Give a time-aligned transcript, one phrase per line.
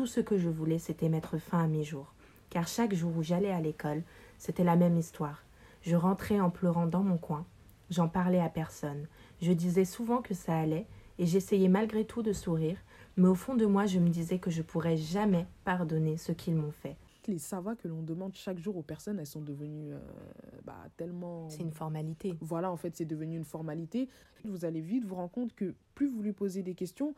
[0.00, 2.14] tout ce que je voulais, c'était mettre fin à mes jours.
[2.48, 4.02] Car chaque jour où j'allais à l'école,
[4.38, 5.44] c'était la même histoire.
[5.82, 7.44] Je rentrais en pleurant dans mon coin.
[7.90, 9.06] J'en parlais à personne.
[9.42, 10.86] Je disais souvent que ça allait,
[11.18, 12.78] et j'essayais malgré tout de sourire,
[13.18, 16.54] mais au fond de moi, je me disais que je pourrais jamais pardonner ce qu'ils
[16.56, 16.96] m'ont fait.
[17.28, 19.98] Les savoirs que l'on demande chaque jour aux personnes, elles sont devenues euh,
[20.64, 21.50] bah, tellement...
[21.50, 22.38] C'est une formalité.
[22.40, 24.08] Voilà, en fait, c'est devenu une formalité.
[24.46, 27.14] Vous allez vite vous rendre compte que plus vous lui posez des questions,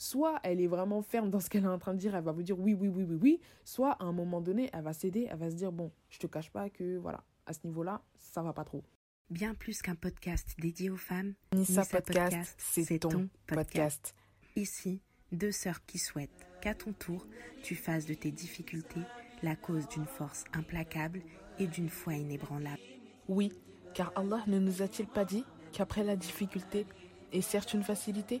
[0.00, 2.32] soit elle est vraiment ferme dans ce qu'elle est en train de dire, elle va
[2.32, 5.28] vous dire oui, oui, oui, oui, oui, soit à un moment donné, elle va céder,
[5.30, 8.42] elle va se dire, bon, je te cache pas que, voilà, à ce niveau-là, ça
[8.42, 8.82] va pas trop.
[9.28, 14.14] Bien plus qu'un podcast dédié aux femmes, Nissa, Podcast, c'est ton, podcast.
[14.56, 17.26] Ici, deux sœurs qui souhaitent qu'à ton tour,
[17.62, 19.02] tu fasses de tes difficultés
[19.42, 21.20] la cause d'une force implacable
[21.58, 22.80] et d'une foi inébranlable.
[23.28, 23.52] Oui,
[23.92, 26.86] car Allah ne nous a-t-il pas dit qu'après la difficulté
[27.32, 28.40] est certes une facilité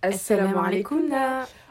[0.00, 1.12] Assalamu alaikum.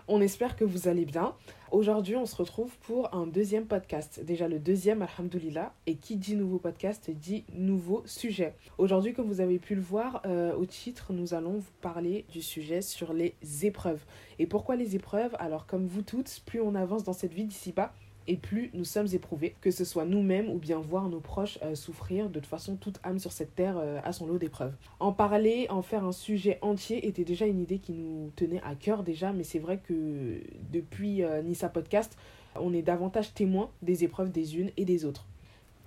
[0.10, 1.34] On espère que vous allez bien.
[1.72, 4.22] Aujourd'hui, on se retrouve pour un deuxième podcast.
[4.22, 5.74] Déjà le deuxième, alhamdoulilah.
[5.86, 8.54] Et qui dit nouveau podcast dit nouveau sujet.
[8.78, 12.42] Aujourd'hui, comme vous avez pu le voir euh, au titre, nous allons vous parler du
[12.42, 14.04] sujet sur les épreuves.
[14.40, 15.36] Et pourquoi les épreuves?
[15.40, 17.94] Alors, comme vous toutes, plus on avance dans cette vie d'ici-bas,
[18.28, 21.76] et plus nous sommes éprouvés, que ce soit nous-mêmes ou bien voir nos proches euh,
[21.76, 22.30] souffrir.
[22.30, 24.76] De toute façon, toute âme sur cette terre euh, a son lot d'épreuves.
[25.00, 28.76] En parler, en faire un sujet entier était déjà une idée qui nous tenait à
[28.76, 32.18] cœur déjà, mais c'est vrai que depuis euh, Nissa Podcast,
[32.60, 35.26] on est davantage témoin des épreuves des unes et des autres.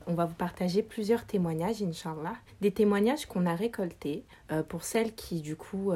[0.07, 2.35] On va vous partager plusieurs témoignages, Inch'Allah.
[2.61, 4.25] Des témoignages qu'on a récoltés
[4.69, 5.93] pour celles qui, du coup,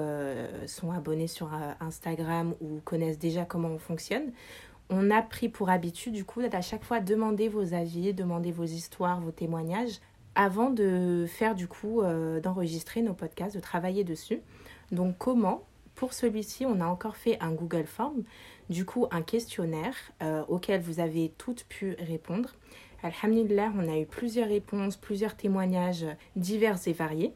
[0.66, 4.30] sont abonnées sur Instagram ou connaissent déjà comment on fonctionne
[4.90, 8.64] on a pris pour habitude, du coup, d'à chaque fois demander vos avis, demander vos
[8.64, 10.00] histoires, vos témoignages,
[10.34, 14.40] avant de faire, du coup, euh, d'enregistrer nos podcasts, de travailler dessus.
[14.92, 18.24] Donc, comment Pour celui-ci, on a encore fait un Google Form,
[18.68, 22.50] du coup, un questionnaire euh, auquel vous avez toutes pu répondre.
[23.02, 26.06] Alhamdulillah, on a eu plusieurs réponses, plusieurs témoignages
[26.36, 27.34] divers et variés,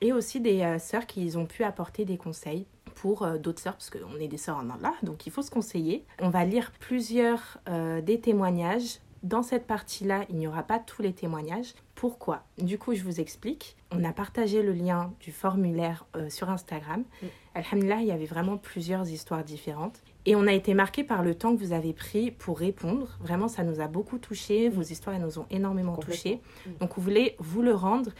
[0.00, 2.66] et aussi des euh, sœurs qui ont pu apporter des conseils
[3.00, 5.50] pour euh, d'autres sœurs, parce qu'on est des sœurs en Allah, donc il faut se
[5.50, 6.04] conseiller.
[6.20, 8.98] On va lire plusieurs euh, des témoignages.
[9.22, 11.74] Dans cette partie-là, il n'y aura pas tous les témoignages.
[11.94, 12.44] Pourquoi?
[12.58, 13.76] Du coup, je vous explique.
[13.90, 17.04] On a partagé le lien du formulaire euh, sur Instagram.
[17.22, 17.26] Mm.
[17.54, 20.02] Alhamdulillah, il y avait vraiment plusieurs histoires différentes.
[20.24, 23.16] Et on a été marqué par le temps que vous avez pris pour répondre.
[23.20, 24.68] Vraiment, ça nous a beaucoup touché.
[24.68, 26.40] Vos histoires, elles nous ont énormément touché.
[26.66, 26.70] Mm.
[26.80, 28.10] Donc, on voulait vous le rendre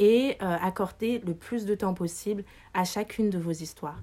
[0.00, 4.00] et accorder le plus de temps possible à chacune de vos histoires.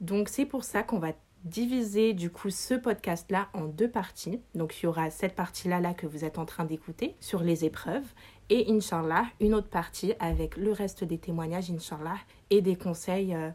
[0.00, 1.12] Donc c'est pour ça qu'on va
[1.46, 4.40] diviser du coup ce podcast là en deux parties.
[4.54, 7.42] Donc il y aura cette partie là là que vous êtes en train d'écouter sur
[7.42, 8.06] les épreuves
[8.50, 12.16] et inshallah une autre partie avec le reste des témoignages inshallah
[12.50, 13.50] et des conseils euh,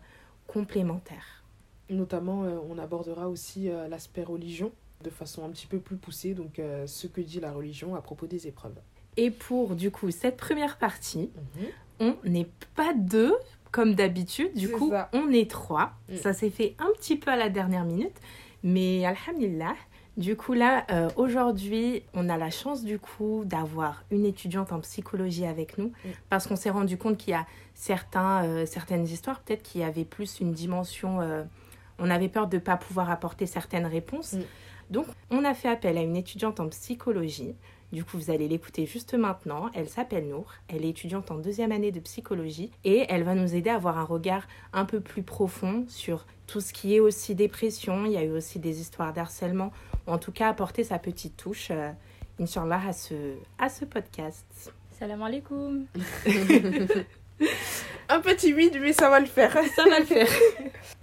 [0.48, 1.44] complémentaires.
[1.90, 4.72] Notamment euh, on abordera aussi euh, l'aspect religion
[5.04, 8.28] de façon un petit peu plus poussée donc ce que dit la religion à propos
[8.28, 8.80] des épreuves.
[9.18, 11.32] Et pour du coup cette première partie,
[12.00, 12.14] mhm.
[12.24, 13.34] on n'est pas deux
[13.72, 14.54] comme d'habitude.
[14.54, 15.94] Du coup, on est trois.
[16.10, 16.18] Mm.
[16.18, 18.16] Ça s'est fait un petit peu à la dernière minute.
[18.64, 19.76] Mais alhamdulillah,
[20.18, 24.80] du coup là, euh, aujourd'hui, on a la chance du coup d'avoir une étudiante en
[24.82, 25.88] psychologie avec nous.
[25.88, 26.10] Mm.
[26.30, 30.06] Parce qu'on s'est rendu compte qu'il y a certains, euh, certaines histoires peut-être qui avaient
[30.06, 31.22] plus une dimension...
[31.22, 31.44] Euh,
[32.04, 34.34] on avait peur de ne pas pouvoir apporter certaines réponses.
[34.34, 34.42] Mm.
[34.90, 37.56] Donc, on a fait appel à une étudiante en psychologie
[37.92, 39.70] du coup, vous allez l'écouter juste maintenant.
[39.74, 40.46] Elle s'appelle Nour.
[40.70, 43.98] Elle est étudiante en deuxième année de psychologie et elle va nous aider à avoir
[43.98, 48.06] un regard un peu plus profond sur tout ce qui est aussi dépression.
[48.06, 49.72] Il y a eu aussi des histoires d'harcèlement.
[50.08, 51.92] En tout cas, apporter sa petite touche, euh,
[52.40, 54.74] Inch'Allah, à ce, à ce podcast.
[54.98, 55.86] Salam alaikum.
[58.10, 59.52] un peu timide, mais ça va le faire.
[59.76, 60.28] Ça va le faire.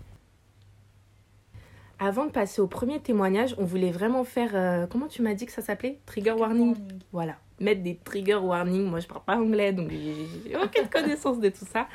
[2.00, 4.50] Avant de passer au premier témoignage, on voulait vraiment faire.
[4.54, 5.98] Euh, comment tu m'as dit que ça s'appelait?
[6.06, 6.76] Trigger warning.
[7.12, 7.36] Voilà.
[7.58, 8.84] Mettre des trigger warning.
[8.84, 11.88] Moi, je parle pas anglais, donc j'ai aucune connaissance de tout ça.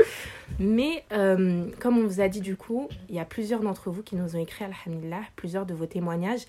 [0.60, 4.04] Mais euh, comme on vous a dit, du coup, il y a plusieurs d'entre vous
[4.04, 6.44] qui nous ont écrit, alhamdulillah, plusieurs de vos témoignages.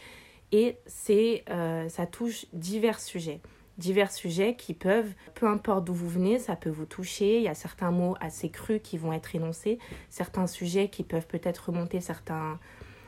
[0.51, 3.41] Et c'est, euh, ça touche divers sujets
[3.79, 7.39] divers sujets qui peuvent, peu importe d'où vous venez, ça peut vous toucher.
[7.39, 9.79] Il y a certains mots assez crus qui vont être énoncés,
[10.11, 12.59] certains sujets qui peuvent peut-être remonter certains,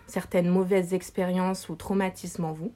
[0.07, 2.73] certaines mauvaises expériences ou traumatismes en vous.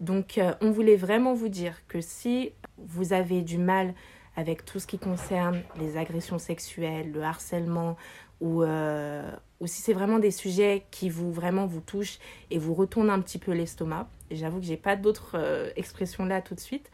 [0.00, 3.94] Donc euh, on voulait vraiment vous dire que si vous avez du mal
[4.36, 7.96] avec tout ce qui concerne les agressions sexuelles, le harcèlement
[8.40, 9.30] ou, euh,
[9.60, 12.18] ou si c'est vraiment des sujets qui vous vraiment vous touchent
[12.50, 14.08] et vous retournent un petit peu l'estomac.
[14.32, 16.90] J'avoue que j'ai pas d'autres euh, expressions là tout de suite.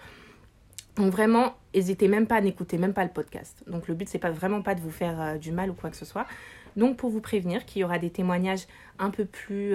[0.97, 3.63] Donc vraiment, n'hésitez même pas à n'écouter même pas le podcast.
[3.69, 5.97] Donc le but c'est pas vraiment pas de vous faire du mal ou quoi que
[5.97, 6.27] ce soit.
[6.79, 8.67] Donc pour vous prévenir qu'il y aura des témoignages
[8.99, 9.75] un peu plus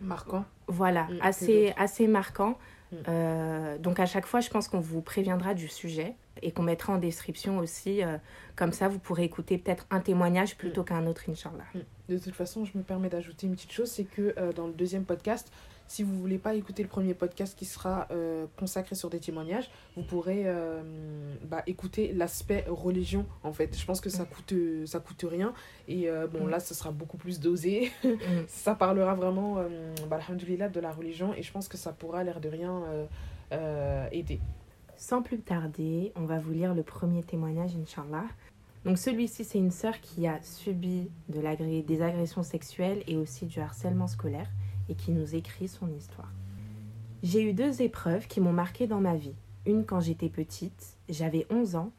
[0.00, 0.44] marquants.
[0.68, 2.58] Voilà, mm, assez assez marquants.
[2.92, 3.78] Mm.
[3.80, 6.98] donc à chaque fois, je pense qu'on vous préviendra du sujet et qu'on mettra en
[6.98, 8.02] description aussi.
[8.02, 8.18] Euh,
[8.54, 10.86] comme ça, vous pourrez écouter peut-être un témoignage plutôt mm.
[10.86, 11.64] qu'un autre, Inch'Allah.
[12.08, 14.72] De toute façon, je me permets d'ajouter une petite chose, c'est que euh, dans le
[14.72, 15.50] deuxième podcast,
[15.88, 19.70] si vous voulez pas écouter le premier podcast qui sera euh, consacré sur des témoignages,
[19.96, 20.46] vous pourrez
[21.44, 23.78] bah, écouter l'aspect religion en fait.
[23.78, 24.26] Je pense que ça mm.
[24.26, 24.54] coûte
[24.86, 25.52] ça coûte rien
[25.88, 27.90] et bon là ce sera beaucoup plus dosé.
[28.48, 29.56] ça parlera vraiment
[30.08, 32.82] bah, de la religion et je pense que ça pourra l'air de rien
[34.12, 34.40] aider.
[34.96, 38.24] Sans plus tarder, on va vous lire le premier témoignage, Inch'Allah.
[38.86, 43.60] Donc celui-ci, c'est une sœur qui a subi de des agressions sexuelles et aussi du
[43.60, 44.48] harcèlement scolaire
[44.88, 46.32] et qui nous écrit son histoire.
[47.22, 49.34] J'ai eu deux épreuves qui m'ont marqué dans ma vie.
[49.66, 51.92] Une quand j'étais petite, j'avais 11 ans,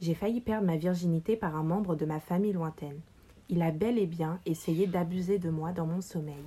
[0.00, 3.00] j'ai failli perdre ma virginité par un membre de ma famille lointaine.
[3.48, 6.44] Il a bel et bien essayé d'abuser de moi dans mon sommeil,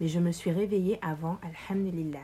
[0.00, 2.20] mais je me suis réveillée avant, alhamdulillah.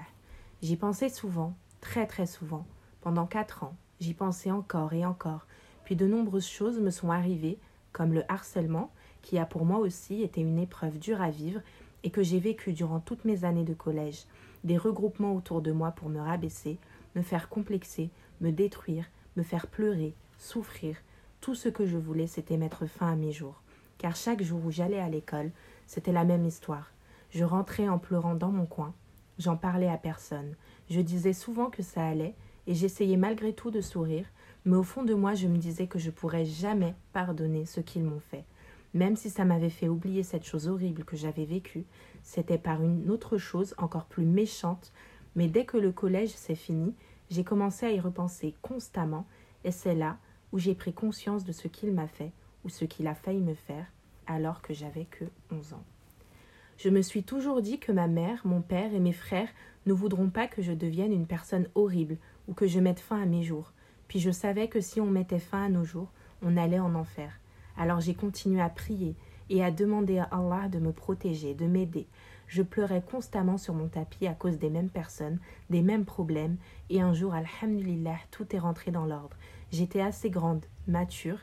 [0.62, 2.66] J'y pensais souvent, très très souvent,
[3.00, 5.46] pendant quatre ans, j'y pensais encore et encore,
[5.84, 7.58] puis de nombreuses choses me sont arrivées,
[7.92, 8.92] comme le harcèlement,
[9.22, 11.60] qui a pour moi aussi été une épreuve dure à vivre
[12.04, 14.24] et que j'ai vécu durant toutes mes années de collège,
[14.64, 16.78] des regroupements autour de moi pour me rabaisser,
[17.14, 18.10] me faire complexer,
[18.40, 19.06] me détruire,
[19.36, 20.96] me faire pleurer, souffrir.
[21.40, 23.62] Tout ce que je voulais, c'était mettre fin à mes jours.
[23.98, 25.50] Car chaque jour où j'allais à l'école,
[25.86, 26.92] c'était la même histoire.
[27.30, 28.94] Je rentrais en pleurant dans mon coin.
[29.38, 30.54] J'en parlais à personne.
[30.90, 32.34] Je disais souvent que ça allait,
[32.66, 34.26] et j'essayais malgré tout de sourire,
[34.64, 38.04] mais au fond de moi je me disais que je pourrais jamais pardonner ce qu'ils
[38.04, 38.44] m'ont fait.
[38.98, 41.84] Même si ça m'avait fait oublier cette chose horrible que j'avais vécue,
[42.24, 44.92] c'était par une autre chose encore plus méchante,
[45.36, 46.96] mais dès que le collège s'est fini,
[47.30, 49.24] j'ai commencé à y repenser constamment,
[49.62, 50.18] et c'est là
[50.50, 52.32] où j'ai pris conscience de ce qu'il m'a fait,
[52.64, 53.86] ou ce qu'il a failli me faire,
[54.26, 55.84] alors que j'avais que onze ans.
[56.76, 59.50] Je me suis toujours dit que ma mère, mon père et mes frères
[59.86, 62.16] ne voudront pas que je devienne une personne horrible
[62.48, 63.70] ou que je mette fin à mes jours.
[64.08, 66.10] Puis je savais que si on mettait fin à nos jours,
[66.42, 67.38] on allait en enfer.
[67.78, 69.14] Alors j'ai continué à prier
[69.50, 72.06] et à demander à Allah de me protéger, de m'aider.
[72.48, 75.38] Je pleurais constamment sur mon tapis à cause des mêmes personnes,
[75.70, 76.56] des mêmes problèmes,
[76.90, 79.36] et un jour, alhamdulillah, tout est rentré dans l'ordre.
[79.70, 81.38] J'étais assez grande, mature,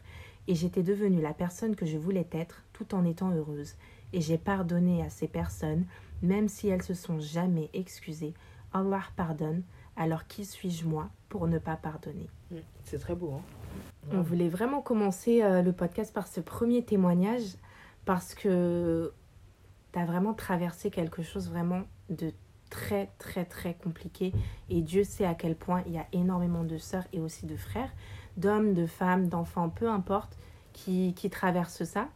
[0.48, 3.76] et j'étais devenue la personne que je voulais être tout en étant heureuse.
[4.14, 5.86] Et j'ai pardonné à ces personnes,
[6.22, 8.34] même si elles se sont jamais excusées.
[8.74, 9.64] Allah pardonne,
[9.96, 12.30] alors qui suis-je moi pour ne pas pardonner?
[12.84, 13.34] C'est très beau.
[13.36, 13.65] Hein?
[14.12, 17.56] On voulait vraiment commencer euh, le podcast par ce premier témoignage
[18.06, 19.12] parce que
[19.94, 22.32] tu as vraiment traversé quelque chose vraiment de
[22.70, 24.34] très très très compliqué
[24.70, 27.56] et Dieu sait à quel point il y a énormément de sœurs et aussi de
[27.56, 27.92] frères,
[28.38, 30.38] d'hommes, de femmes, d'enfants, peu importe,
[30.74, 32.10] qui, qui traversent ça.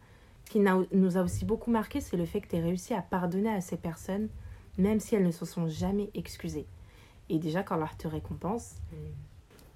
[0.44, 3.02] Ce qui nous a aussi beaucoup marqué, c'est le fait que tu aies réussi à
[3.02, 4.28] pardonner à ces personnes,
[4.78, 6.66] même si elles ne se sont jamais excusées
[7.30, 8.74] et déjà quand leur te récompense.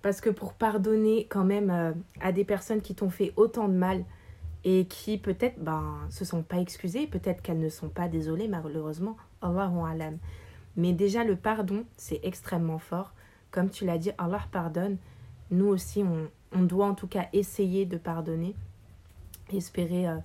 [0.05, 3.73] Parce que pour pardonner quand même euh, à des personnes qui t'ont fait autant de
[3.73, 4.05] mal
[4.63, 9.17] et qui peut-être ben, se sont pas excusées, peut-être qu'elles ne sont pas désolées malheureusement,
[9.41, 10.19] Allahu alam.
[10.77, 13.15] Mais déjà le pardon, c'est extrêmement fort.
[13.51, 14.99] Comme tu l'as dit, Allah pardonne.
[15.51, 18.55] Nous aussi, on, on, doit en tout cas essayer de pardonner,
[19.55, 20.19] espérer euh,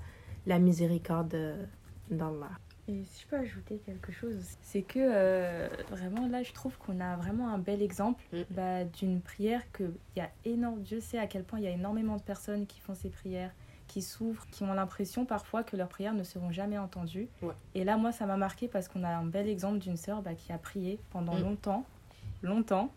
[0.45, 1.65] la miséricorde euh,
[2.12, 2.51] d'Allah.
[2.89, 7.00] Et si je peux ajouter quelque chose, c'est que euh, vraiment là, je trouve qu'on
[7.00, 8.41] a vraiment un bel exemple mm.
[8.50, 9.84] bah, d'une prière que
[10.17, 12.79] y a énorme, Dieu sait à quel point il y a énormément de personnes qui
[12.79, 13.51] font ces prières,
[13.86, 17.27] qui souffrent, qui ont l'impression parfois que leurs prières ne seront jamais entendues.
[17.75, 20.34] Et là, moi, ça m'a marqué parce qu'on a un bel exemple d'une sœur bah,
[20.34, 21.41] qui a prié pendant mm.
[21.41, 21.86] longtemps,
[22.41, 22.91] longtemps,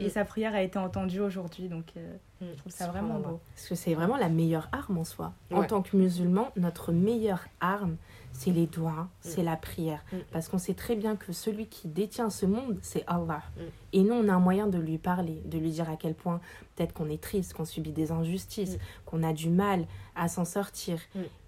[0.00, 0.10] et mm.
[0.10, 1.68] sa prière a été entendue aujourd'hui.
[1.68, 3.40] Donc, euh, je trouve ça vraiment beau.
[3.54, 5.32] Parce que c'est vraiment la meilleure arme en soi.
[5.52, 7.96] En tant que musulman, notre meilleure arme,
[8.32, 9.08] c'est les doigts, mm.
[9.20, 10.02] c'est la prière.
[10.12, 10.16] Mm.
[10.32, 13.42] Parce qu'on sait très bien que celui qui détient ce monde, c'est Allah.
[13.56, 13.60] Mm.
[13.92, 16.40] Et nous, on a un moyen de lui parler, de lui dire à quel point
[16.74, 20.98] peut-être qu'on est triste, qu'on subit des injustices, qu'on a du mal à s'en sortir.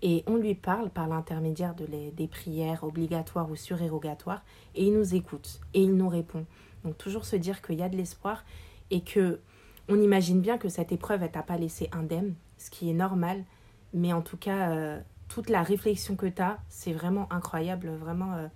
[0.03, 4.43] Et on lui parle par l'intermédiaire de des prières obligatoires ou surérogatoires.
[4.75, 6.45] Et il nous écoute et il nous répond.
[6.85, 8.45] Donc toujours se dire qu'il y a de l'espoir
[8.91, 9.41] et que
[9.89, 13.45] on imagine bien que cette épreuve, elle t'a pas laissé indemne, ce qui est normal.
[13.93, 14.71] Mais en tout cas...
[14.71, 15.01] Euh,
[15.33, 17.89] toute la réflexion que tu as, c'est vraiment incroyable.
[17.89, 18.49] Vraiment, euh,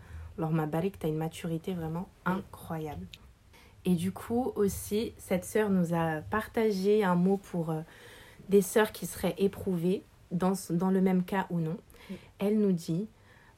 [0.47, 3.07] Mabarik, tu as une maturité vraiment incroyable.
[3.87, 7.81] Et du coup, aussi, cette sœur nous a partagé un mot pour euh,
[8.51, 10.03] des sœurs qui seraient éprouvées,
[10.33, 11.79] dans, dans le même cas ou non.
[12.39, 13.09] Elle nous dit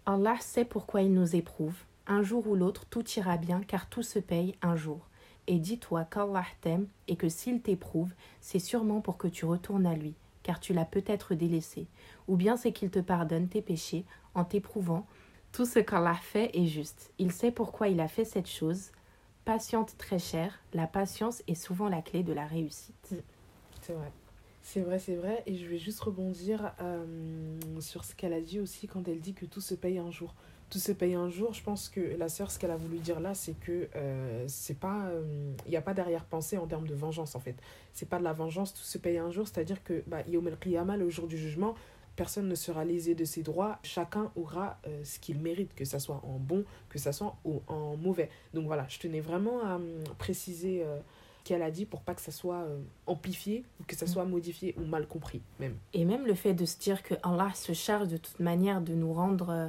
[0.07, 1.75] Allah sait pourquoi il nous éprouve.
[2.11, 5.07] Un jour ou l'autre, tout ira bien car tout se paye un jour.
[5.47, 8.11] Et dis-toi qu'Allah t'aime et que s'il t'éprouve,
[8.41, 11.87] c'est sûrement pour que tu retournes à lui, car tu l'as peut-être délaissé.
[12.27, 15.07] Ou bien c'est qu'il te pardonne tes péchés en t'éprouvant.
[15.53, 17.13] Tout ce qu'Allah fait est juste.
[17.19, 18.91] Il sait pourquoi il a fait cette chose.
[19.45, 23.23] Patiente très chère, la patience est souvent la clé de la réussite.
[23.83, 24.13] C'est vrai.
[24.63, 25.43] C'est vrai, c'est vrai.
[25.47, 27.05] Et je vais juste rebondir euh,
[27.81, 30.35] sur ce qu'elle a dit aussi quand elle dit que tout se paye un jour.
[30.71, 31.53] Tout se paye un jour.
[31.55, 34.79] Je pense que la sœur, ce qu'elle a voulu dire là, c'est que euh, c'est
[34.79, 35.07] pas.
[35.07, 37.57] Euh, il n'y a pas d'arrière-pensée en termes de vengeance, en fait.
[37.93, 39.47] C'est pas de la vengeance, tout se paye un jour.
[39.47, 41.75] C'est-à-dire que, bah, Yom el le jour du jugement,
[42.17, 43.79] personne ne sera lésé de ses droits.
[43.83, 47.37] Chacun aura ce qu'il mérite, que ça soit en bon, que ça soit
[47.69, 48.29] en mauvais.
[48.55, 49.81] Donc voilà, je tenais vraiment à
[50.19, 50.85] préciser
[51.49, 54.09] qu'elle a dit pour pas que ça soit euh, amplifié ou que ça mm.
[54.09, 55.77] soit modifié ou mal compris même.
[55.95, 58.93] Et même le fait de se dire que Allah se charge de toute manière de
[58.93, 59.69] nous rendre euh,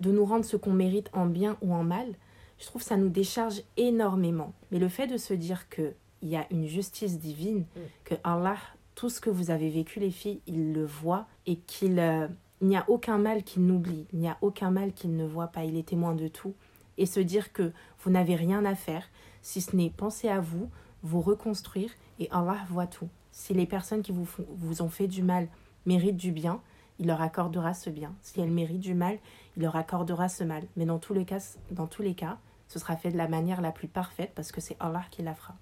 [0.00, 2.14] de nous rendre ce qu'on mérite en bien ou en mal,
[2.58, 4.52] je trouve ça nous décharge énormément.
[4.70, 7.80] Mais le fait de se dire que il y a une justice divine, mm.
[8.04, 8.56] que Allah
[8.94, 12.28] tout ce que vous avez vécu les filles, il le voit et qu'il euh,
[12.60, 15.64] n'y a aucun mal qu'il n'oublie, il n'y a aucun mal qu'il ne voit pas,
[15.64, 16.54] il est témoin de tout
[16.98, 19.04] et se dire que vous n'avez rien à faire
[19.40, 20.68] si ce n'est penser à vous,
[21.02, 23.08] vous reconstruire et Allah voit tout.
[23.32, 24.28] Si les personnes qui vous,
[24.58, 25.48] vous ont fait du mal
[25.86, 26.60] méritent du bien,
[27.00, 28.14] il leur accordera ce bien.
[28.22, 29.18] Si elles méritent du mal,
[29.56, 30.62] il leur accordera ce mal.
[30.76, 31.40] Mais dans tous les cas,
[31.72, 32.38] dans tous les cas
[32.70, 35.34] ce sera fait de la manière la plus parfaite parce que c'est Allah qui la
[35.34, 35.56] fera.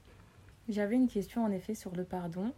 [0.69, 2.53] J'avais une question en effet sur le pardon.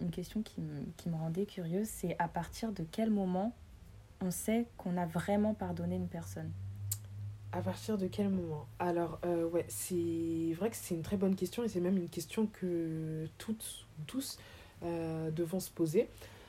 [0.00, 0.62] Une question qui,
[0.96, 3.52] qui me rendait curieuse, c'est à partir de quel moment
[4.20, 6.52] on sait qu'on a vraiment pardonné une personne?
[7.50, 8.66] À partir de quel moment?
[8.78, 12.08] Alors, euh, ouais, c'est vrai que c'est une très bonne question et c'est même une
[12.08, 14.38] question que toutes, tous
[14.84, 16.08] euh, devons se poser.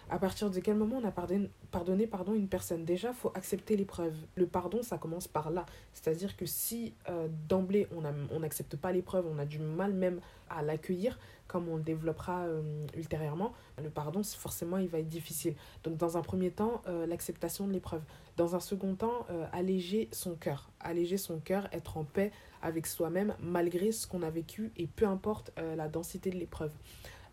[0.09, 2.85] À partir de quel moment on a pardonné, pardon, une personne?
[2.85, 4.15] Déjà, faut accepter l'épreuve.
[4.35, 5.65] Le pardon, ça commence par là.
[5.93, 10.61] C'est-à-dire que si euh, d'emblée on n'accepte pas l'épreuve, on a du mal même à
[10.61, 13.51] l'accueillir, comme on le développera euh, ultérieurement,
[13.83, 15.55] le pardon, forcément, il va être difficile.
[15.83, 18.01] Donc, dans un premier temps, euh, l'acceptation de l'épreuve.
[18.37, 20.69] Dans un second temps, alléger son cœur.
[20.79, 25.07] Alléger son cœur, être en paix avec soi-même, malgré ce qu'on a vécu, et peu
[25.07, 26.71] importe la densité de l'épreuve.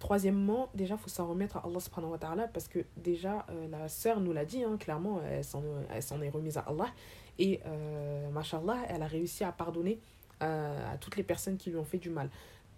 [0.05, 3.89] Troisièmement, déjà, il faut s'en remettre à Allah subhanahu wa ta'ala, parce que déjà, la
[3.89, 5.43] sœur nous l'a dit, hein, clairement, elle
[6.03, 6.89] s'en est remise à Allah.
[7.39, 9.99] Et, euh, mashallah, elle a réussi à pardonner
[10.41, 12.29] à toutes les personnes qui lui ont fait du mal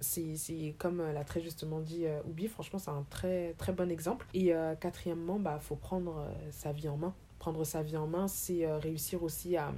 [0.00, 4.26] c'est comme l'a très justement dit euh, Oubi, franchement, c'est un très, très bon exemple.
[4.35, 7.14] Et euh, quatrièmement, il bah, faut prendre euh, sa vie en main.
[7.38, 9.73] Prendre sa vie en main, c'est réussir aussi à,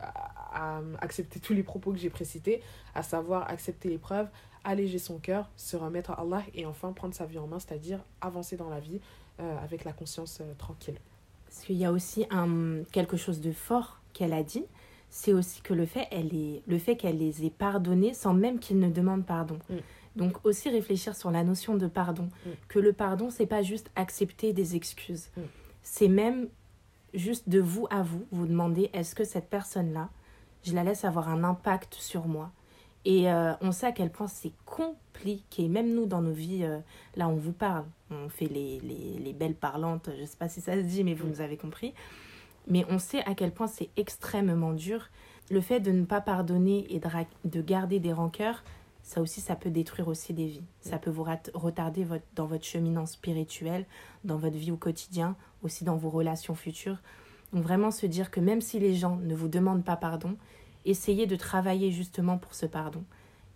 [0.00, 2.62] à, accepter tous les propos que j'ai précités,
[2.94, 4.28] à savoir accepter l'épreuve,
[4.64, 8.00] alléger son cœur, se remettre à Allah et enfin prendre sa vie en main, c'est-à-dire
[8.20, 9.00] avancer dans la vie
[9.38, 10.98] avec la conscience tranquille.
[11.46, 14.64] Parce qu'il y a aussi un, quelque chose de fort qu'elle a dit,
[15.10, 18.58] c'est aussi que le fait, elle est, le fait qu'elle les ait pardonnés sans même
[18.58, 19.58] qu'ils ne demandent pardon.
[19.70, 19.76] Mm.
[20.16, 22.50] Donc aussi réfléchir sur la notion de pardon, mm.
[22.68, 25.40] que le pardon c'est pas juste accepter des excuses, mm.
[25.82, 26.48] c'est même
[27.14, 30.08] juste de vous à vous vous demander est-ce que cette personne là,
[30.64, 32.50] je la laisse avoir un impact sur moi?
[33.04, 36.78] Et euh, on sait à quel point c'est compliqué, même nous dans nos vies, euh,
[37.16, 40.60] là on vous parle, on fait les, les, les, belles parlantes, je sais pas si
[40.60, 41.94] ça se dit, mais vous nous avez compris.
[42.66, 45.08] Mais on sait à quel point c'est extrêmement dur.
[45.50, 47.00] Le fait de ne pas pardonner et
[47.44, 48.62] de, garder des rancœurs,
[49.02, 50.64] ça aussi, ça peut détruire aussi des vies.
[50.82, 51.24] Ça peut vous
[51.54, 53.86] retarder votre, dans votre cheminant spirituel,
[54.24, 56.98] dans votre vie au quotidien, aussi dans vos relations futures.
[57.52, 60.36] Donc vraiment se dire que même si les gens ne vous demandent pas pardon,
[60.84, 63.02] essayez de travailler justement pour ce pardon.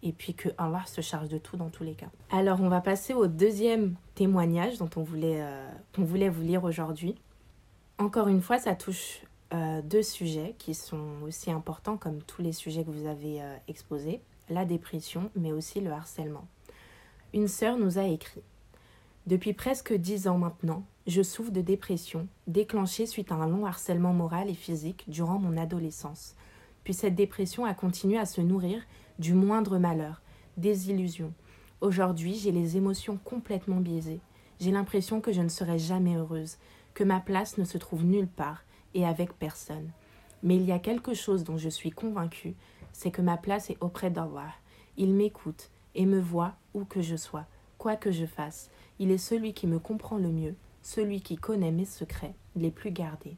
[0.05, 2.11] Et puis que Allah se charge de tout dans tous les cas.
[2.31, 6.65] Alors on va passer au deuxième témoignage dont on voulait, euh, on voulait vous lire
[6.65, 7.15] aujourd'hui.
[7.99, 9.23] Encore une fois, ça touche
[9.55, 13.57] euh, deux sujets qui sont aussi importants comme tous les sujets que vous avez euh,
[13.69, 16.47] exposés, la dépression, mais aussi le harcèlement.
[17.35, 18.43] Une sœur nous a écrit
[19.27, 24.13] Depuis presque dix ans maintenant, je souffre de dépression, déclenchée suite à un long harcèlement
[24.13, 26.37] moral et physique durant mon adolescence.
[26.85, 28.83] Puis cette dépression a continué à se nourrir
[29.19, 30.23] du moindre malheur,
[30.57, 31.33] des illusions.
[31.81, 34.21] Aujourd'hui, j'ai les émotions complètement biaisées.
[34.61, 36.59] J'ai l'impression que je ne serai jamais heureuse
[36.95, 38.63] que ma place ne se trouve nulle part
[38.95, 39.91] et avec personne.
[40.43, 42.55] Mais il y a quelque chose dont je suis convaincue,
[42.93, 44.53] c'est que ma place est auprès d'Allah.
[44.97, 47.47] Il m'écoute et me voit où que je sois,
[47.79, 48.71] quoi que je fasse.
[48.99, 52.91] Il est celui qui me comprend le mieux, celui qui connaît mes secrets, les plus
[52.91, 53.37] gardés.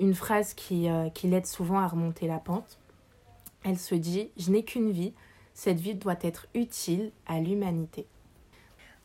[0.00, 2.78] Une phrase qui, euh, qui l'aide souvent à remonter la pente.
[3.64, 5.12] Elle se dit Je n'ai qu'une vie,
[5.54, 8.06] cette vie doit être utile à l'humanité.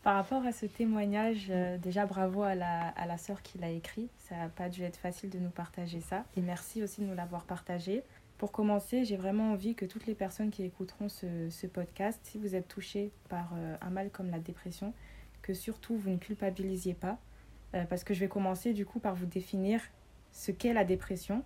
[0.03, 3.69] Par rapport à ce témoignage, euh, déjà bravo à la, à la sœur qui l'a
[3.69, 4.09] écrit.
[4.17, 6.23] Ça n'a pas dû être facile de nous partager ça.
[6.37, 8.03] Et merci aussi de nous l'avoir partagé.
[8.37, 12.37] Pour commencer, j'ai vraiment envie que toutes les personnes qui écouteront ce, ce podcast, si
[12.37, 14.93] vous êtes touchés par euh, un mal comme la dépression,
[15.41, 17.17] que surtout vous ne culpabilisiez pas.
[17.75, 19.81] Euh, parce que je vais commencer du coup par vous définir
[20.31, 21.43] ce qu'est la dépression.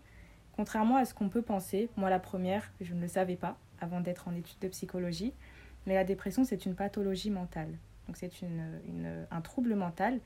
[0.56, 4.00] Contrairement à ce qu'on peut penser, moi la première, je ne le savais pas avant
[4.00, 5.34] d'être en études de psychologie,
[5.86, 7.70] mais la dépression c'est une pathologie mentale.
[8.08, 10.20] Donc c'est une, un trouble mental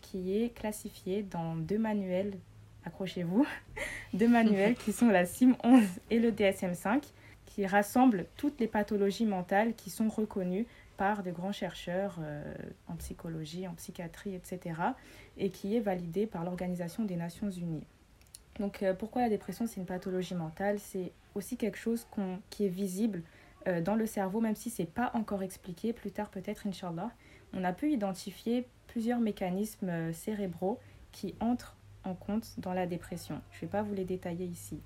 [0.00, 2.34] qui est classifié dans deux manuels,
[2.84, 3.46] accrochez-vous,
[4.14, 7.02] deux manuels qui sont la CIM 11 et le DSM5,
[7.46, 10.66] qui rassemblent toutes les pathologies mentales qui sont reconnues
[11.00, 12.44] par de grands chercheurs euh,
[12.86, 14.78] en psychologie, en psychiatrie, etc.,
[15.38, 17.86] et qui est validé par l'Organisation des Nations Unies.
[18.58, 20.78] Donc euh, pourquoi la dépression c'est une pathologie mentale?
[20.78, 22.06] C'est aussi quelque chose
[22.50, 23.22] qui est visible
[23.66, 27.12] euh, dans le cerveau, même si ce n'est pas encore expliqué, plus tard peut-être, Inch'Allah,
[27.54, 30.78] on a pu identifier plusieurs mécanismes cérébraux
[31.12, 33.40] qui entrent en compte dans la dépression.
[33.52, 34.82] Je ne vais pas vous les détailler ici.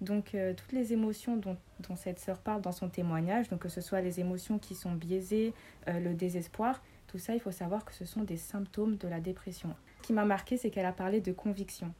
[0.00, 3.68] Donc euh, toutes les émotions dont, dont, cette sœur parle dans son témoignage, donc que
[3.68, 5.54] ce soit les émotions qui sont biaisées,
[5.86, 9.74] le désespoir, tout ça, il faut savoir que ce sont des symptômes de la dépression.
[10.02, 11.92] Ce qui m'a marqué, c'est qu'elle a parlé de conviction.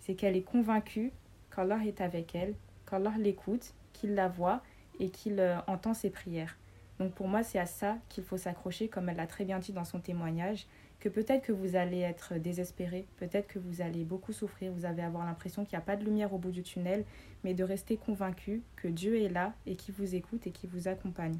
[0.00, 1.12] C'est qu'elle est convaincue
[1.54, 2.54] qu'Allah est avec elle,
[2.88, 4.62] qu'Allah l'écoute, qu'il la voit
[5.00, 6.56] et qu'il euh, entend ses prières.
[6.98, 9.72] Donc pour moi, c'est à ça qu'il faut s'accrocher, comme elle l'a très bien dit
[9.72, 10.66] dans son témoignage,
[11.00, 15.02] que peut-être que vous allez être désespéré, peut-être que vous allez beaucoup souffrir, vous allez
[15.02, 17.04] avoir l'impression qu'il n'y a pas de lumière au bout du tunnel,
[17.44, 20.88] mais de rester convaincu que Dieu est là et qui vous écoute et qui vous
[20.88, 21.38] accompagne.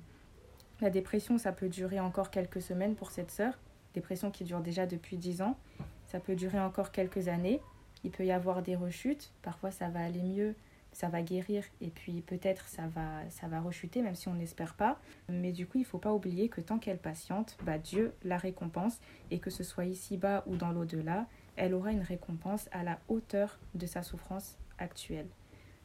[0.81, 3.59] La dépression, ça peut durer encore quelques semaines pour cette sœur,
[3.95, 5.57] dépression qui dure déjà depuis 10 ans,
[6.07, 7.63] ça peut durer encore quelques années,
[8.05, 10.55] il peut y avoir des rechutes, parfois ça va aller mieux,
[10.97, 14.73] ça va guérir et puis peut-être ça va, ça va rechuter, même si on n'espère
[14.73, 14.99] pas.
[15.29, 18.39] Mais du coup, il ne faut pas oublier que tant qu'elle patiente, bah, Dieu la
[18.39, 18.99] récompense
[19.31, 21.27] et que ce soit ici-bas ou dans l'au-delà,
[21.57, 25.29] elle aura une récompense à la hauteur de sa souffrance actuelle.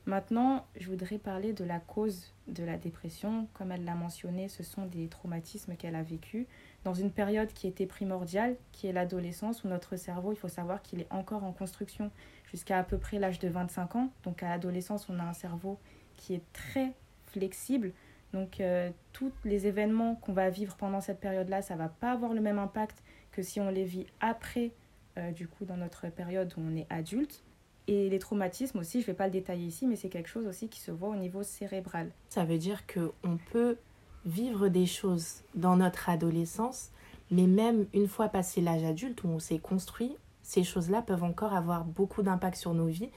[0.07, 3.47] Maintenant, je voudrais parler de la cause de la dépression.
[3.53, 6.47] Comme elle l'a mentionné, ce sont des traumatismes qu'elle a vécus
[6.83, 10.81] dans une période qui était primordiale, qui est l'adolescence, où notre cerveau, il faut savoir
[10.81, 12.09] qu'il est encore en construction
[12.49, 14.09] jusqu'à à peu près l'âge de 25 ans.
[14.23, 15.77] Donc à l'adolescence, on a un cerveau
[16.17, 16.93] qui est très
[17.27, 17.93] flexible.
[18.33, 22.33] Donc euh, tous les événements qu'on va vivre pendant cette période-là, ça va pas avoir
[22.33, 24.71] le même impact que si on les vit après,
[25.17, 27.43] euh, du coup, dans notre période où on est adulte.
[27.87, 30.47] Et les traumatismes aussi, je ne vais pas le détailler ici, mais c'est quelque chose
[30.47, 32.11] aussi qui se voit au niveau cérébral.
[32.29, 33.77] Ça veut dire qu'on peut
[34.25, 36.91] vivre des choses dans notre adolescence,
[37.31, 41.53] mais même une fois passé l'âge adulte où on s'est construit, ces choses-là peuvent encore
[41.53, 43.09] avoir beaucoup d'impact sur nos vies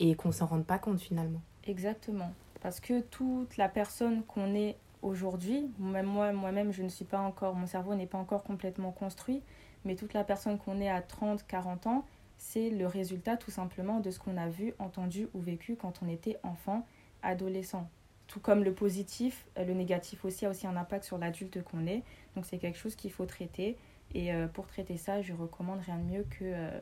[0.00, 1.40] et qu'on s'en rende pas compte finalement.
[1.66, 2.32] Exactement.
[2.60, 7.20] Parce que toute la personne qu'on est aujourd'hui, même moi, moi-même, je ne suis pas
[7.20, 9.42] encore, mon cerveau n'est pas encore complètement construit,
[9.84, 12.04] mais toute la personne qu'on est à 30, 40 ans,
[12.38, 16.08] c'est le résultat tout simplement de ce qu'on a vu, entendu ou vécu quand on
[16.08, 16.86] était enfant,
[17.22, 17.90] adolescent.
[18.28, 21.86] Tout comme le positif, euh, le négatif aussi a aussi un impact sur l'adulte qu'on
[21.86, 22.02] est.
[22.36, 23.76] Donc c'est quelque chose qu'il faut traiter.
[24.14, 26.80] Et euh, pour traiter ça, je recommande rien de mieux que euh,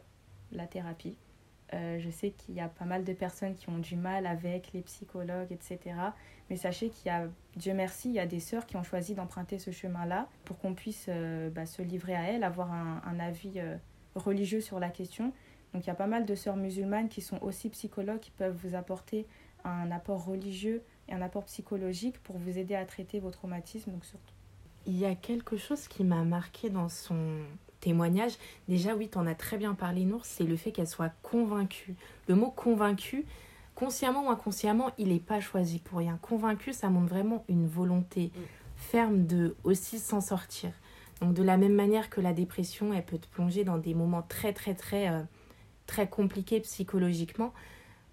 [0.52, 1.16] la thérapie.
[1.72, 4.82] je sais qu'il y a pas mal de personnes qui ont du mal avec les
[4.82, 5.78] psychologues, etc.
[6.48, 9.14] Mais sachez qu'il y a, Dieu merci, il y a des sœurs qui ont choisi
[9.14, 11.08] d'emprunter ce chemin-là pour qu'on puisse
[11.52, 13.60] bah, se livrer à elles, avoir un, un avis
[14.14, 15.32] religieux sur la question.
[15.76, 18.56] Donc il y a pas mal de sœurs musulmanes qui sont aussi psychologues, qui peuvent
[18.64, 19.26] vous apporter
[19.62, 23.92] un apport religieux et un apport psychologique pour vous aider à traiter vos traumatismes.
[23.92, 24.32] Donc surtout.
[24.86, 27.40] Il y a quelque chose qui m'a marqué dans son
[27.80, 28.38] témoignage.
[28.68, 31.94] Déjà, oui, tu en as très bien parlé, Nour, c'est le fait qu'elle soit convaincue.
[32.26, 33.26] Le mot convaincu,
[33.74, 36.18] consciemment ou inconsciemment, il n'est pas choisi pour rien.
[36.22, 38.40] Convaincu, ça montre vraiment une volonté mm.
[38.76, 40.70] ferme de aussi s'en sortir.
[41.20, 44.22] Donc de la même manière que la dépression, elle peut te plonger dans des moments
[44.22, 45.20] très très très euh,
[45.86, 47.52] très compliqués psychologiquement,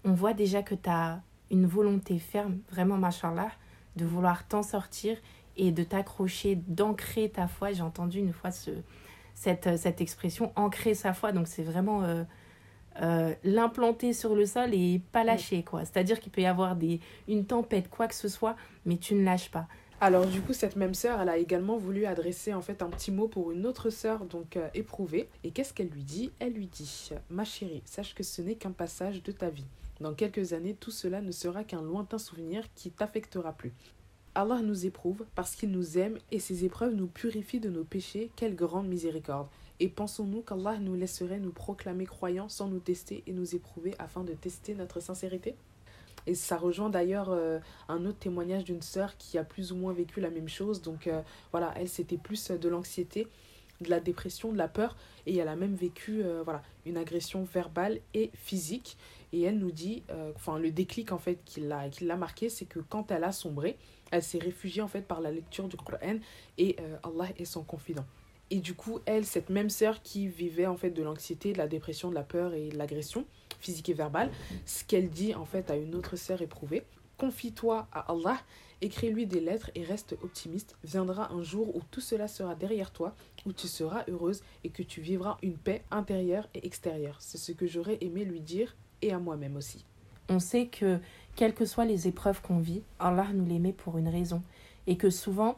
[0.04, 3.50] on voit déjà que tu as une volonté ferme, vraiment machallah,
[3.96, 5.16] de vouloir t'en sortir
[5.56, 7.72] et de t'accrocher, d'ancrer ta foi.
[7.72, 8.70] J'ai entendu une fois ce,
[9.34, 11.32] cette, cette expression, ancrer sa foi.
[11.32, 12.24] Donc c'est vraiment euh,
[13.02, 15.62] euh, l'implanter sur le sol et pas lâcher.
[15.62, 15.80] quoi.
[15.84, 19.24] C'est-à-dire qu'il peut y avoir des, une tempête, quoi que ce soit, mais tu ne
[19.24, 19.66] lâches pas.
[20.00, 23.10] Alors du coup, cette même sœur, elle a également voulu adresser en fait un petit
[23.10, 25.28] mot pour une autre sœur donc euh, éprouvée.
[25.44, 26.30] Et qu'est-ce qu'elle lui dit?
[26.40, 29.64] Elle lui dit "Ma chérie, sache que ce n'est qu'un passage de ta vie.
[30.00, 33.72] Dans quelques années, tout cela ne sera qu'un lointain souvenir qui t'affectera plus.
[34.34, 38.30] Allah nous éprouve parce qu'il nous aime et ces épreuves nous purifient de nos péchés.
[38.34, 39.46] Quelle grande miséricorde.
[39.78, 44.24] Et pensons-nous qu'Allah nous laisserait nous proclamer croyants sans nous tester et nous éprouver afin
[44.24, 45.54] de tester notre sincérité?
[46.26, 47.58] Et ça rejoint d'ailleurs euh,
[47.88, 50.82] un autre témoignage d'une sœur qui a plus ou moins vécu la même chose.
[50.82, 51.20] Donc euh,
[51.52, 53.28] voilà, elle, c'était plus de l'anxiété.
[53.80, 57.44] de la dépression, de la peur, et elle a même vécu euh, voilà, une agression
[57.44, 58.96] verbale et physique.
[59.32, 62.48] Et elle nous dit, euh, enfin le déclic en fait qui l'a, qui l'a marqué,
[62.48, 63.76] c'est que quand elle a sombré,
[64.10, 66.18] elle s'est réfugiée en fait par la lecture du Coran
[66.56, 68.06] et euh, Allah est son confident.
[68.50, 71.66] Et du coup, elle, cette même sœur qui vivait en fait de l'anxiété, de la
[71.66, 73.26] dépression, de la peur et de l'agression
[73.64, 74.30] physique et verbale,
[74.66, 76.84] ce qu'elle dit en fait à une autre sœur éprouvée,
[77.18, 78.38] confie-toi à Allah
[78.84, 80.76] Écris-lui des lettres et reste optimiste.
[80.84, 83.14] Viendra un jour où tout cela sera derrière toi,
[83.46, 87.16] où tu seras heureuse et que tu vivras une paix intérieure et extérieure.
[87.18, 89.86] C'est ce que j'aurais aimé lui dire et à moi-même aussi.
[90.28, 90.98] On sait que,
[91.34, 94.42] quelles que soient les épreuves qu'on vit, Allah nous les met pour une raison.
[94.86, 95.56] Et que souvent,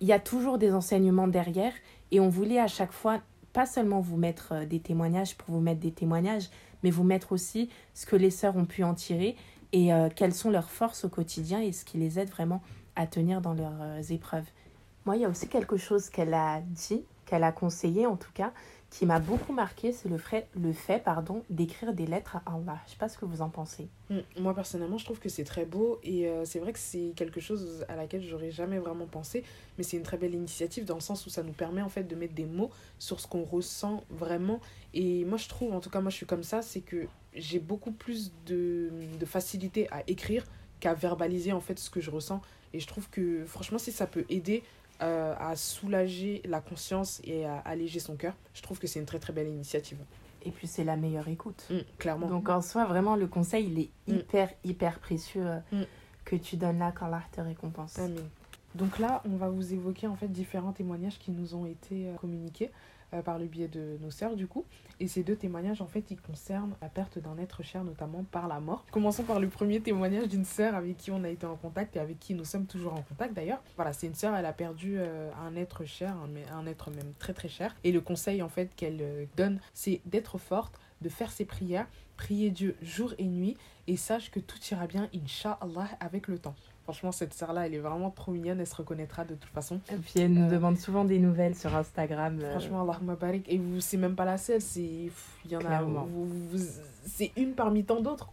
[0.00, 1.72] il y a toujours des enseignements derrière.
[2.10, 3.22] Et on voulait à chaque fois,
[3.54, 6.50] pas seulement vous mettre euh, des témoignages pour vous mettre des témoignages,
[6.82, 9.36] mais vous mettre aussi ce que les sœurs ont pu en tirer
[9.72, 12.62] et euh, quelles sont leurs forces au quotidien et ce qui les aide vraiment
[12.94, 14.46] à tenir dans leurs euh, épreuves.
[15.04, 18.32] Moi, il y a aussi quelque chose qu'elle a dit, qu'elle a conseillé en tout
[18.32, 18.52] cas,
[18.90, 22.78] qui m'a beaucoup marqué, c'est le fait, le fait pardon, d'écrire des lettres à Allah.
[22.86, 23.88] Je sais pas ce que vous en pensez.
[24.10, 24.18] Mm.
[24.38, 27.40] Moi, personnellement, je trouve que c'est très beau et euh, c'est vrai que c'est quelque
[27.40, 29.42] chose à laquelle j'aurais jamais vraiment pensé,
[29.76, 32.04] mais c'est une très belle initiative dans le sens où ça nous permet en fait
[32.04, 34.60] de mettre des mots sur ce qu'on ressent vraiment.
[34.94, 37.58] Et moi, je trouve, en tout cas, moi, je suis comme ça, c'est que j'ai
[37.58, 40.44] beaucoup plus de, de facilité à écrire
[40.80, 42.40] qu'à verbaliser en fait ce que je ressens.
[42.72, 44.62] Et je trouve que franchement, si ça peut aider
[45.02, 49.06] euh, à soulager la conscience et à alléger son cœur, je trouve que c'est une
[49.06, 49.98] très très belle initiative.
[50.44, 51.66] Et puis c'est la meilleure écoute.
[51.70, 52.28] Mm, clairement.
[52.28, 54.18] Donc en soi, vraiment, le conseil, il est mm.
[54.18, 55.82] hyper, hyper précieux euh, mm.
[56.24, 57.98] que tu donnes là quand l'art te récompense.
[58.74, 62.14] Donc là, on va vous évoquer en fait différents témoignages qui nous ont été euh,
[62.14, 62.70] communiqués.
[63.14, 64.64] Euh, par le biais de nos sœurs du coup.
[64.98, 68.48] Et ces deux témoignages en fait ils concernent la perte d'un être cher notamment par
[68.48, 68.84] la mort.
[68.90, 72.00] Commençons par le premier témoignage d'une sœur avec qui on a été en contact et
[72.00, 73.62] avec qui nous sommes toujours en contact d'ailleurs.
[73.76, 77.12] Voilà, c'est une sœur, elle a perdu euh, un être cher, un, un, être même
[77.20, 77.76] très très cher.
[77.84, 81.86] Et le conseil en fait qu'elle euh, donne c'est d'être forte, de faire ses prières,
[82.16, 86.56] prier Dieu jour et nuit et sache que tout ira bien, Inch'Allah, avec le temps.
[86.86, 89.80] Franchement, cette sœur-là, elle est vraiment trop mignonne, elle se reconnaîtra de toute façon.
[89.92, 92.38] Et puis elle nous euh, demande souvent des nouvelles sur Instagram.
[92.40, 92.52] Euh.
[92.52, 93.44] Franchement, Allah barik.
[93.48, 95.10] Et vous, c'est même pas la seule, c'est.
[95.44, 95.84] Il y en a.
[97.04, 98.30] c'est une parmi tant d'autres.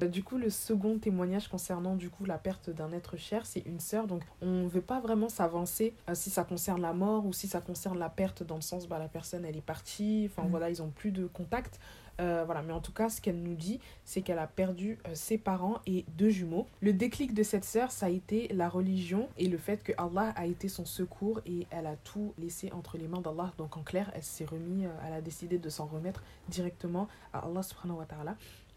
[0.00, 3.66] Euh, du coup, le second témoignage concernant du coup la perte d'un être cher, c'est
[3.66, 4.06] une sœur.
[4.06, 7.98] Donc, on veut pas vraiment s'avancer si ça concerne la mort ou si ça concerne
[7.98, 10.30] la perte dans le sens, bah, la personne, elle est partie.
[10.30, 10.50] Enfin, mm.
[10.50, 11.80] voilà, ils ont plus de contact.
[12.20, 15.14] Euh, voilà, mais en tout cas, ce qu'elle nous dit, c'est qu'elle a perdu euh,
[15.14, 16.66] ses parents et deux jumeaux.
[16.80, 20.32] Le déclic de cette sœur, ça a été la religion et le fait que Allah
[20.36, 23.52] a été son secours et elle a tout laissé entre les mains d'Allah.
[23.56, 27.38] Donc en clair, elle s'est remis, euh, elle a décidé de s'en remettre directement à
[27.38, 28.36] Allah.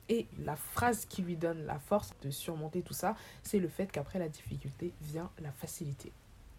[0.10, 3.92] Et la phrase qui lui donne la force de surmonter tout ça, c'est le fait
[3.92, 6.12] qu'après la difficulté vient la facilité.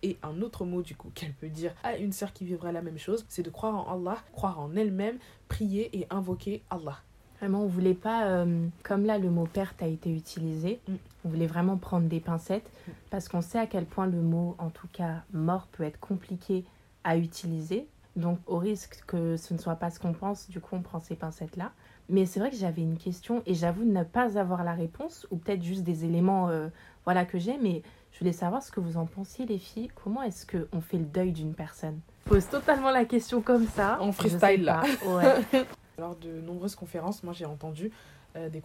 [0.03, 2.83] Et un autre mot du coup qu'elle peut dire à une sœur qui vivrait la
[2.83, 6.99] même chose, c'est de croire en Allah, croire en elle-même, prier et invoquer Allah.
[7.41, 10.95] Vraiment, on voulait pas, euh, comme là le mot perte a été utilisé, mm.
[11.25, 12.91] on voulait vraiment prendre des pincettes mm.
[13.11, 16.65] parce qu'on sait à quel point le mot, en tout cas mort, peut être compliqué
[17.03, 17.89] à utiliser.
[18.15, 21.01] Donc au risque que ce ne soit pas ce qu'on pense, du coup on prend
[21.01, 21.73] ces pincettes-là.
[22.09, 25.37] Mais c'est vrai que j'avais une question et j'avoue ne pas avoir la réponse ou
[25.37, 26.69] peut-être juste des éléments euh,
[27.05, 27.83] voilà, que j'ai, mais
[28.23, 29.89] voulais savoir ce que vous en pensiez, les filles.
[30.03, 32.01] Comment est-ce qu'on fait le deuil d'une personne?
[32.25, 34.01] Je pose totalement la question comme ça.
[34.01, 34.85] En freestyle, là.
[35.05, 35.65] Ouais.
[35.99, 37.91] Lors de nombreuses conférences, moi j'ai entendu
[38.37, 38.63] euh, des,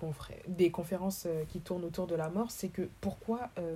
[0.47, 3.75] des conférences euh, qui tournent autour de la mort, c'est que pourquoi euh,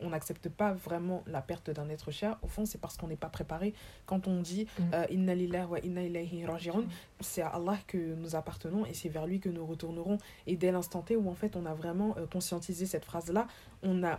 [0.00, 2.38] on n'accepte pas vraiment la perte d'un être cher?
[2.42, 3.72] Au fond, c'est parce qu'on n'est pas préparé.
[4.06, 4.82] Quand on dit mm.
[5.10, 6.84] Inna lillahi wa inna ilayhi raji'un,
[7.20, 10.18] c'est à Allah que nous appartenons et c'est vers lui que nous retournerons.
[10.46, 13.46] Et dès l'instant T où en fait on a vraiment conscientisé cette phrase-là,
[13.82, 14.18] on a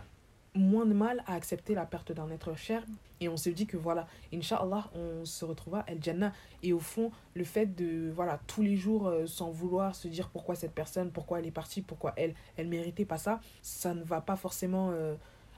[0.54, 2.82] moins de mal à accepter la perte d'un être cher.
[3.20, 6.32] Et on se dit que voilà inshallah on se retrouvera El Jannah
[6.62, 10.30] et au fond le fait de voilà tous les jours euh, sans vouloir se dire
[10.30, 14.02] pourquoi cette personne pourquoi elle est partie pourquoi elle elle méritait pas ça ça ne
[14.02, 15.14] va pas forcément euh,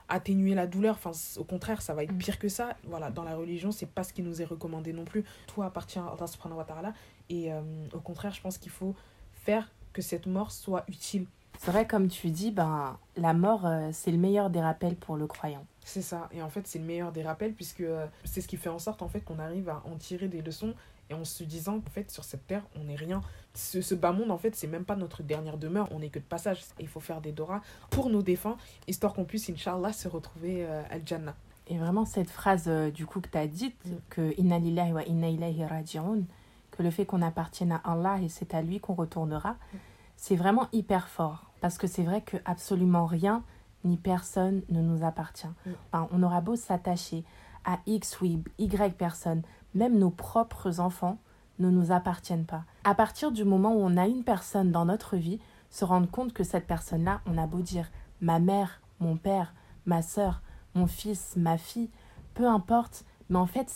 [0.09, 0.95] atténuer la douleur.
[0.95, 2.17] Enfin au contraire ça va être mm.
[2.17, 2.75] pire que ça.
[2.83, 5.23] Voilà dans la religion c'est pas ce qui nous est recommandé non plus.
[5.47, 6.93] Tout appartient à Allah subhanahu wa ta'ala.
[7.29, 7.61] Et euh,
[7.93, 8.93] au contraire je pense qu'il faut
[9.31, 11.27] faire que cette mort soit utile
[11.59, 15.15] c'est vrai, comme tu dis, ben, la mort, euh, c'est le meilleur des rappels pour
[15.15, 15.65] le croyant.
[15.85, 16.29] C'est ça.
[16.31, 18.79] Et en fait, c'est le meilleur des rappels puisque euh, c'est ce qui fait en
[18.79, 20.73] sorte en fait qu'on arrive à en tirer des leçons
[21.09, 23.21] et en se disant qu'en fait, sur cette terre, on n'est rien.
[23.53, 25.87] Ce, ce, bas monde, en fait, c'est même pas notre dernière demeure.
[25.91, 26.61] On n'est que de passage.
[26.79, 30.81] il faut faire des doras pour nos défunts, histoire qu'on puisse, Inch'Allah, se retrouver euh,
[30.89, 31.35] à Jannah.
[31.67, 33.91] Et vraiment, cette phrase du coup que tu as dite, mm.
[34.09, 36.23] que Inna lillahi wa inna ilayhi raji'un,
[36.71, 39.51] que le fait qu'on appartienne à Allah et c'est à lui qu'on retournera.
[39.51, 39.77] Mm
[40.23, 41.51] c'est vraiment hyper fort.
[41.59, 43.43] Parce que c'est vrai que absolument rien
[43.83, 45.51] ni personne ne nous appartient.
[45.65, 45.97] Mm.
[46.11, 47.25] on aura beau s'attacher
[47.65, 49.41] à X ou Y personne,
[49.75, 51.17] même nos propres enfants,
[51.59, 52.63] ne nous appartiennent pas.
[52.85, 56.31] À partir du moment où on a une personne dans notre vie, se rendre compte
[56.31, 59.53] que cette personne-là, on a beau dire ma mère, mon père,
[59.85, 60.41] ma sœur,
[60.73, 61.89] mon fils, ma fille,
[62.33, 63.69] peu importe, mais en fait,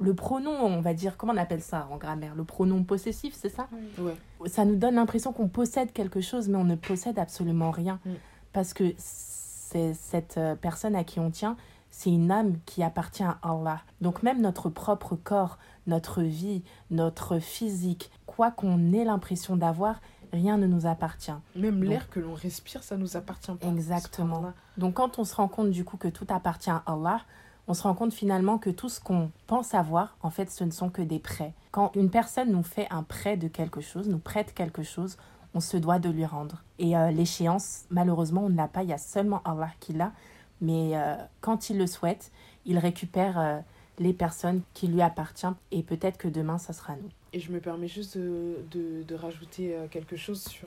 [0.00, 2.34] le pronom, on va dire, comment on appelle ça en grammaire?
[2.34, 3.68] Le pronom possessif, c'est ça?
[4.46, 8.00] Ça nous donne l'impression qu'on possède quelque chose, mais on ne possède absolument rien.
[8.04, 8.10] Mm.
[8.52, 11.56] Parce que c'est cette euh, personne à qui on tient,
[11.90, 13.80] c'est une âme qui appartient à Allah.
[14.00, 20.00] Donc même notre propre corps, notre vie, notre physique, quoi qu'on ait l'impression d'avoir,
[20.32, 21.32] rien ne nous appartient.
[21.56, 23.68] Même l'air que l'on respire, ça nous appartient pas.
[23.68, 24.52] Exactement.
[24.78, 27.20] Donc quand on se rend compte du coup que tout appartient à Allah,
[27.68, 30.70] on se rend compte finalement que tout ce qu'on pense avoir, en fait, ce ne
[30.70, 31.52] sont que des prêts.
[31.70, 35.16] Quand une personne nous fait un prêt de quelque chose, nous prête quelque chose,
[35.54, 36.62] on se doit de lui rendre.
[36.78, 40.12] Et euh, l'échéance, malheureusement, on ne l'a pas, il y a seulement Allah qui l'a.
[40.60, 42.30] Mais euh, quand il le souhaite,
[42.66, 43.58] il récupère euh,
[43.98, 47.08] les personnes qui lui appartiennent et peut-être que demain, ça sera nous.
[47.32, 50.66] Et je me permets juste de, de, rajouter quelque chose sur,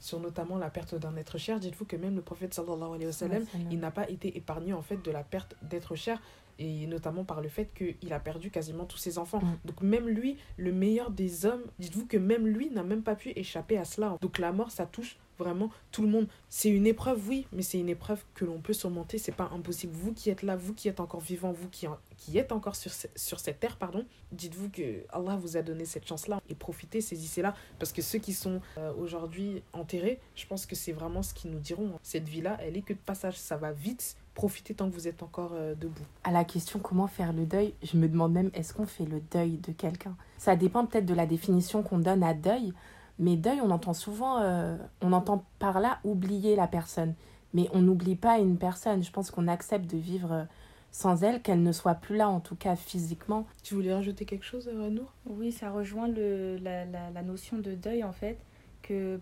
[0.00, 1.60] sur notamment la perte d'un être cher.
[1.60, 4.82] Dites-vous que même le prophète sallallahu alayhi wa sallam, il n'a pas été épargné en
[4.82, 6.20] fait de la perte d'être cher
[6.58, 9.40] et notamment par le fait qu'il a perdu quasiment tous ses enfants.
[9.40, 9.58] Mm.
[9.64, 13.30] Donc même lui, le meilleur des hommes, dites-vous que même lui n'a même pas pu
[13.30, 14.16] échapper à cela.
[14.20, 16.28] Donc la mort, ça touche vraiment tout le monde.
[16.48, 19.92] C'est une épreuve, oui, mais c'est une épreuve que l'on peut surmonter, c'est pas impossible.
[19.94, 22.92] Vous qui êtes là, vous qui êtes encore vivant, vous qui, qui êtes encore sur,
[23.16, 27.54] sur cette terre, pardon, dites-vous que Allah vous a donné cette chance-là et profitez, saisissez-la,
[27.78, 31.50] parce que ceux qui sont euh, aujourd'hui enterrés, je pense que c'est vraiment ce qu'ils
[31.50, 31.92] nous diront.
[32.02, 35.22] Cette vie-là, elle est que de passage, ça va vite, profitez tant que vous êtes
[35.22, 36.04] encore euh, debout.
[36.24, 39.20] À la question comment faire le deuil, je me demande même est-ce qu'on fait le
[39.32, 40.16] deuil de quelqu'un?
[40.38, 42.72] Ça dépend peut-être de la définition qu'on donne à deuil,
[43.20, 47.14] mais deuil, on entend souvent, euh, on entend par là oublier la personne.
[47.52, 49.02] Mais on n'oublie pas une personne.
[49.02, 50.44] Je pense qu'on accepte de vivre euh,
[50.90, 53.46] sans elle, qu'elle ne soit plus là, en tout cas physiquement.
[53.62, 57.74] Tu voulais rajouter quelque chose, Nour Oui, ça rejoint le, la, la, la, notion de
[57.74, 58.38] deuil, en fait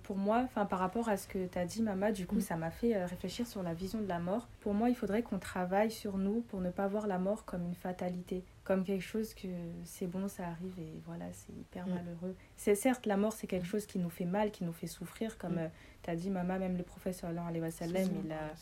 [0.02, 2.40] pour moi, enfin par rapport à ce que tu as dit, Mama, du coup, mm.
[2.40, 4.48] ça m'a fait euh, réfléchir sur la vision de la mort.
[4.61, 7.64] Pour moi, il faudrait qu'on travaille sur nous pour ne pas voir la mort comme
[7.64, 9.48] une fatalité, comme quelque chose que
[9.83, 11.94] c'est bon, ça arrive et voilà, c'est hyper mm.
[11.94, 12.37] malheureux.
[12.59, 15.38] C'est certes, la mort, c'est quelque chose qui nous fait mal, qui nous fait souffrir,
[15.38, 15.59] comme mm.
[15.59, 15.68] euh,
[16.02, 18.52] tu as dit, Mama, même le professeur Alain Salem, il a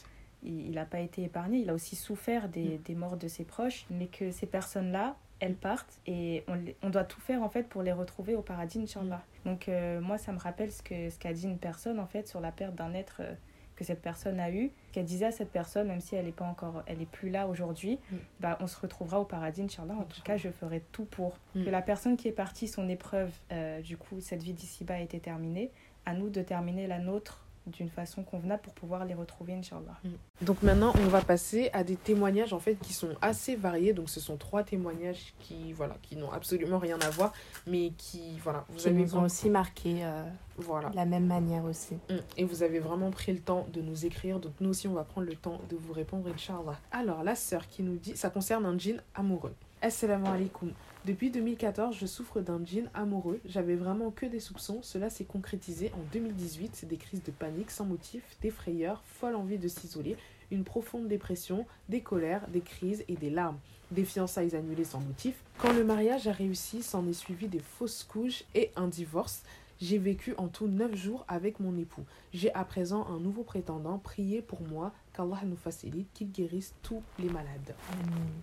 [0.43, 3.85] il n'a pas été épargné, il a aussi souffert des, des morts de ses proches,
[3.91, 7.83] mais que ces personnes-là, elles partent et on, on, doit tout faire en fait pour
[7.83, 9.25] les retrouver au paradis, Inch'Allah.
[9.45, 9.49] Mm.
[9.49, 12.29] Donc euh, moi, ça me rappelle ce qu'a ce qu'a dit une personne en fait
[12.29, 13.35] sur la perte d'un être euh,
[13.77, 16.47] que cette personne a eu, qu'elle disait à cette personne, même si elle n'est pas
[16.47, 18.17] encore, elle est plus là aujourd'hui, mm.
[18.41, 19.95] bah, on se retrouvera au paradis, Inch'Allah.
[19.95, 21.65] En tout cas, je ferai tout pour mm.
[21.65, 25.01] que la personne qui est partie, son épreuve, euh, du coup, cette vie d'ici-bas a
[25.01, 25.71] été terminée,
[26.07, 29.99] à nous de terminer la nôtre d'une façon convenable pour pouvoir les retrouver, Inch'Allah.
[30.05, 30.45] Mm.
[30.45, 33.93] Donc maintenant, on va passer à des témoignages en fait qui sont assez variés.
[33.93, 37.33] Donc ce sont trois témoignages qui voilà, qui n'ont absolument rien à voir,
[37.67, 40.25] mais qui voilà, vous qui avez nous ont aussi marqué euh,
[40.57, 40.91] voilà.
[40.95, 41.95] la même manière aussi.
[41.95, 42.15] Mm.
[42.37, 44.39] Et vous avez vraiment pris le temps de nous écrire.
[44.39, 46.79] Donc nous aussi, on va prendre le temps de vous répondre, Inch'Allah.
[46.93, 49.55] Alors la sœur qui nous dit, ça concerne un djinn amoureux.
[49.83, 50.73] Assalamu alaikum.
[51.07, 53.39] Depuis 2014, je souffre d'un djinn amoureux.
[53.45, 54.81] J'avais vraiment que des soupçons.
[54.83, 56.75] Cela s'est concrétisé en 2018.
[56.75, 60.17] C'est des crises de panique sans motif, des frayeurs, folle envie de s'isoler,
[60.51, 63.61] une profonde dépression, des colères, des crises et des larmes.
[63.93, 65.37] Des fiançailles annulées sans motif.
[65.59, 69.45] Quand le mariage a réussi, s'en est suivi des fausses couches et un divorce.
[69.81, 72.03] J'ai vécu en tout neuf jours avec mon époux.
[72.35, 73.99] J'ai à présent un nouveau prétendant.
[73.99, 77.75] Priez pour moi, qu'Allah nous facilite, qu'il guérisse tous les malades.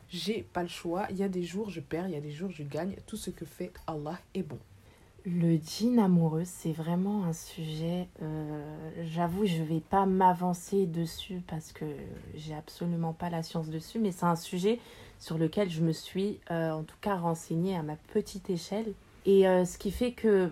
[0.09, 1.07] J'ai pas le choix.
[1.11, 2.95] Il y a des jours je perds, il y a des jours je gagne.
[3.05, 4.59] Tout ce que fait Allah est bon.
[5.25, 8.09] Le djinn amoureux, c'est vraiment un sujet.
[8.21, 11.85] Euh, j'avoue, je vais pas m'avancer dessus parce que
[12.35, 14.79] j'ai absolument pas la science dessus, mais c'est un sujet
[15.19, 18.91] sur lequel je me suis, euh, en tout cas, renseignée à ma petite échelle.
[19.25, 20.51] Et euh, ce qui fait que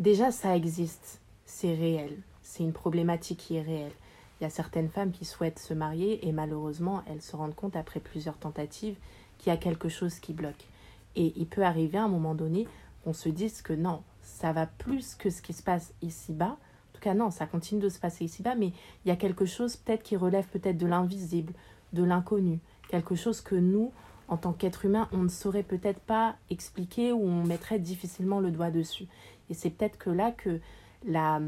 [0.00, 3.92] déjà ça existe, c'est réel, c'est une problématique qui est réelle.
[4.40, 7.76] Il y a certaines femmes qui souhaitent se marier et malheureusement elles se rendent compte
[7.76, 8.96] après plusieurs tentatives
[9.38, 10.66] qu'il y a quelque chose qui bloque.
[11.14, 12.68] Et il peut arriver à un moment donné
[13.02, 16.56] qu'on se dise que non, ça va plus que ce qui se passe ici-bas.
[16.56, 18.72] En tout cas non, ça continue de se passer ici-bas, mais
[19.04, 21.54] il y a quelque chose peut-être qui relève peut-être de l'invisible,
[21.92, 23.92] de l'inconnu, quelque chose que nous,
[24.28, 28.50] en tant qu'être humain, on ne saurait peut-être pas expliquer ou on mettrait difficilement le
[28.50, 29.06] doigt dessus.
[29.48, 30.60] Et c'est peut-être que là que
[31.06, 31.40] la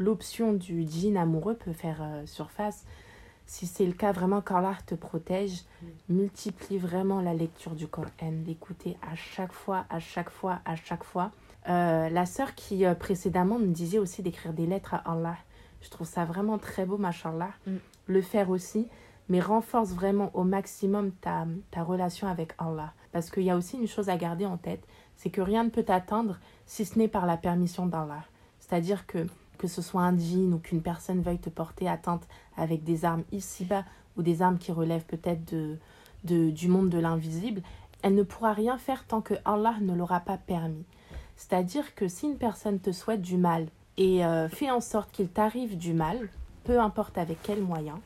[0.00, 2.84] l'option du djinn amoureux peut faire euh, surface.
[3.46, 5.86] Si c'est le cas, vraiment, qu'Allah te protège, mm.
[6.08, 8.08] multiplie vraiment la lecture du Coran,
[8.46, 11.30] l'écouter à chaque fois, à chaque fois, à chaque fois.
[11.68, 15.36] Euh, la sœur qui euh, précédemment me disait aussi d'écrire des lettres à Allah.
[15.82, 17.50] Je trouve ça vraiment très beau, machallah.
[17.66, 17.76] Mm.
[18.06, 18.88] Le faire aussi,
[19.28, 22.94] mais renforce vraiment au maximum ta, ta relation avec Allah.
[23.12, 24.82] Parce qu'il y a aussi une chose à garder en tête,
[25.16, 28.24] c'est que rien ne peut t'atteindre si ce n'est par la permission d'Allah.
[28.60, 29.26] C'est-à-dire que
[29.60, 33.24] que ce soit un djinn ou qu'une personne veuille te porter atteinte avec des armes
[33.30, 33.84] ici-bas
[34.16, 35.76] ou des armes qui relèvent peut-être de,
[36.24, 37.60] de, du monde de l'invisible,
[38.00, 40.86] elle ne pourra rien faire tant que Allah ne l'aura pas permis.
[41.36, 43.66] C'est-à-dire que si une personne te souhaite du mal
[43.98, 46.30] et euh, fait en sorte qu'il t'arrive du mal,
[46.64, 48.00] peu importe avec quel moyen,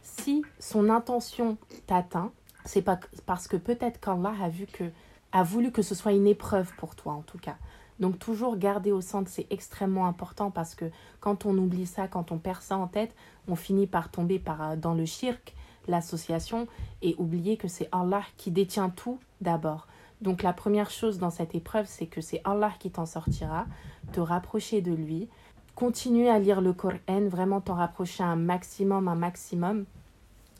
[0.00, 2.32] si son intention t'atteint,
[2.64, 2.82] c'est
[3.26, 4.84] parce que peut-être qu'Allah a vu que
[5.32, 7.56] a voulu que ce soit une épreuve pour toi en tout cas.
[8.00, 10.86] Donc toujours garder au centre, c'est extrêmement important parce que
[11.20, 13.14] quand on oublie ça, quand on perd ça en tête,
[13.48, 15.54] on finit par tomber par, euh, dans le shirk,
[15.88, 16.66] l'association,
[17.00, 19.86] et oublier que c'est Allah qui détient tout d'abord.
[20.20, 23.66] Donc la première chose dans cette épreuve, c'est que c'est Allah qui t'en sortira,
[24.12, 25.28] te rapprocher de lui,
[25.74, 29.84] continuer à lire le Coran, vraiment t'en rapprocher un maximum, un maximum.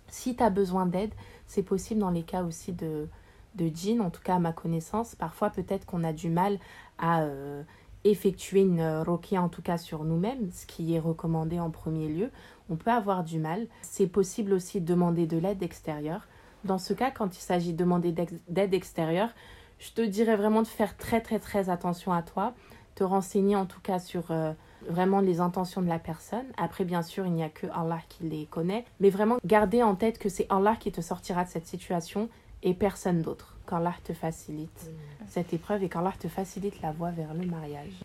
[0.09, 1.13] Si tu as besoin d'aide,
[1.47, 3.09] c'est possible dans les cas aussi de,
[3.57, 5.15] de djinn, en tout cas à ma connaissance.
[5.15, 6.59] Parfois peut-être qu'on a du mal
[6.99, 7.63] à euh,
[8.05, 12.31] effectuer une roquia en tout cas sur nous-mêmes, ce qui est recommandé en premier lieu.
[12.71, 13.67] On peut avoir du mal.
[13.83, 16.27] C'est possible aussi de demander de l'aide extérieure.
[16.65, 19.31] Dans ce cas, quand il s'agit de demander d'aide extérieure,
[19.79, 22.55] je te dirais vraiment de faire très très très attention à toi,
[22.95, 24.53] te renseigner en tout cas sur euh,
[24.89, 26.47] vraiment les intentions de la personne.
[26.57, 29.95] Après, bien sûr, il n'y a que Allah qui les connaît, mais vraiment garder en
[29.95, 32.29] tête que c'est Allah qui te sortira de cette situation
[32.67, 33.57] et personne d'autre.
[33.67, 35.27] Qu'Allah te facilite mm.
[35.29, 38.03] cette épreuve et qu'Allah te facilite la voie vers le mariage.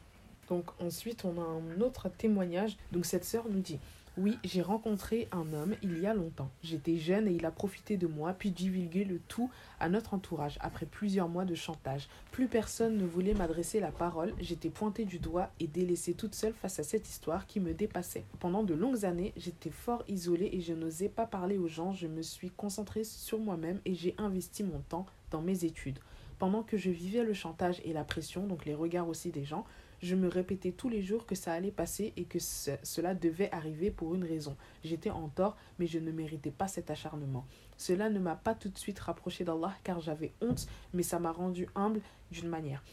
[0.48, 2.78] Donc ensuite, on a un autre témoignage.
[2.92, 3.80] Donc cette sœur nous dit
[4.18, 6.52] oui, j'ai rencontré un homme il y a longtemps.
[6.64, 10.58] J'étais jeune et il a profité de moi, puis divulgué le tout à notre entourage
[10.60, 12.10] après plusieurs mois de chantage.
[12.32, 16.54] Plus personne ne voulait m'adresser la parole, j'étais pointée du doigt et délaissée toute seule
[16.54, 18.26] face à cette histoire qui me dépassait.
[18.40, 22.08] Pendant de longues années, j'étais fort isolée et je n'osais pas parler aux gens, je
[22.08, 26.00] me suis concentrée sur moi-même et j'ai investi mon temps dans mes études.
[26.38, 29.64] Pendant que je vivais le chantage et la pression, donc les regards aussi des gens,
[30.02, 33.92] je me répétais tous les jours que ça allait passer et que cela devait arriver
[33.92, 34.56] pour une raison.
[34.84, 37.46] J'étais en tort, mais je ne méritais pas cet acharnement.
[37.78, 41.32] Cela ne m'a pas tout de suite rapproché d'Allah car j'avais honte, mais ça m'a
[41.32, 42.84] rendu humble d'une manière.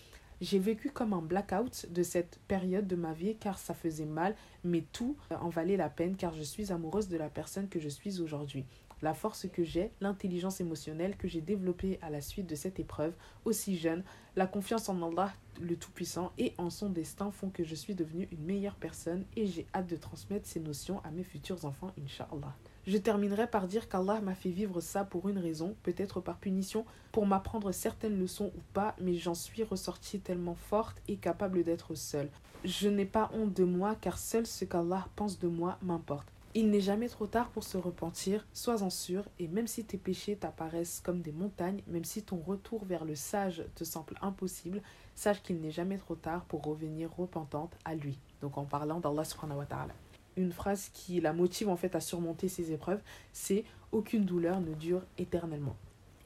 [0.41, 4.37] J'ai vécu comme un blackout de cette période de ma vie car ça faisait mal,
[4.65, 7.89] mais tout en valait la peine car je suis amoureuse de la personne que je
[7.89, 8.65] suis aujourd'hui
[9.03, 13.15] la force que j'ai, l'intelligence émotionnelle que j'ai développée à la suite de cette épreuve
[13.45, 14.03] aussi jeune,
[14.37, 18.29] la confiance en Allah le Tout-Puissant et en son destin font que je suis devenue
[18.31, 22.55] une meilleure personne et j'ai hâte de transmettre ces notions à mes futurs enfants, Inch'Allah.
[22.89, 26.87] Je terminerai par dire qu'Allah m'a fait vivre ça pour une raison, peut-être par punition,
[27.13, 31.95] pour m'apprendre certaines leçons ou pas, mais j'en suis ressortie tellement forte et capable d'être
[31.95, 32.31] seule.
[32.65, 36.27] Je n'ai pas honte de moi car seul ce qu'Allah pense de moi m'importe.
[36.55, 40.37] Il n'est jamais trop tard pour se repentir, sois-en sûr, et même si tes péchés
[40.37, 44.81] t'apparaissent comme des montagnes, même si ton retour vers le sage te semble impossible,
[45.15, 48.19] sache qu'il n'est jamais trop tard pour revenir repentante à lui.
[48.41, 49.93] Donc en parlant d'Allah subhanahu wa ta'ala.
[50.37, 54.75] Une phrase qui la motive en fait à surmonter ces épreuves, c'est aucune douleur ne
[54.75, 55.77] dure éternellement.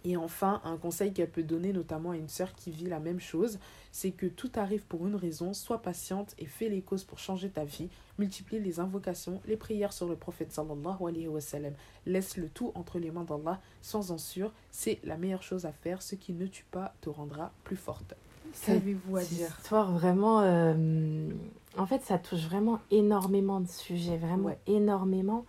[0.05, 3.21] Et enfin, un conseil qu'elle peut donner notamment à une sœur qui vit la même
[3.21, 3.61] chose,
[3.93, 7.49] c'est que tout arrive pour une raison, sois patiente et fais les causes pour changer
[7.49, 7.89] ta vie,
[8.19, 12.73] multiplie les invocations, les prières sur le prophète sallallahu alayhi wa sallam, laisse le tout
[12.75, 16.33] entre les mains d'Allah sans en sûr, c'est la meilleure chose à faire, ce qui
[16.33, 18.15] ne tue pas te rendra plus forte.
[18.67, 21.29] Qu'avez-vous à dire histoire vraiment, euh,
[21.79, 25.45] en fait ça touche vraiment énormément de sujets, vraiment énormément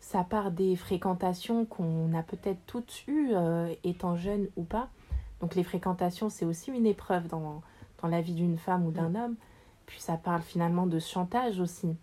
[0.00, 4.88] ça part des fréquentations qu'on a peut-être toutes eues euh, étant jeune ou pas.
[5.40, 7.62] Donc les fréquentations, c'est aussi une épreuve dans,
[8.02, 9.16] dans la vie d'une femme ou d'un mm.
[9.16, 9.36] homme.
[9.86, 11.94] Puis ça parle finalement de chantage aussi.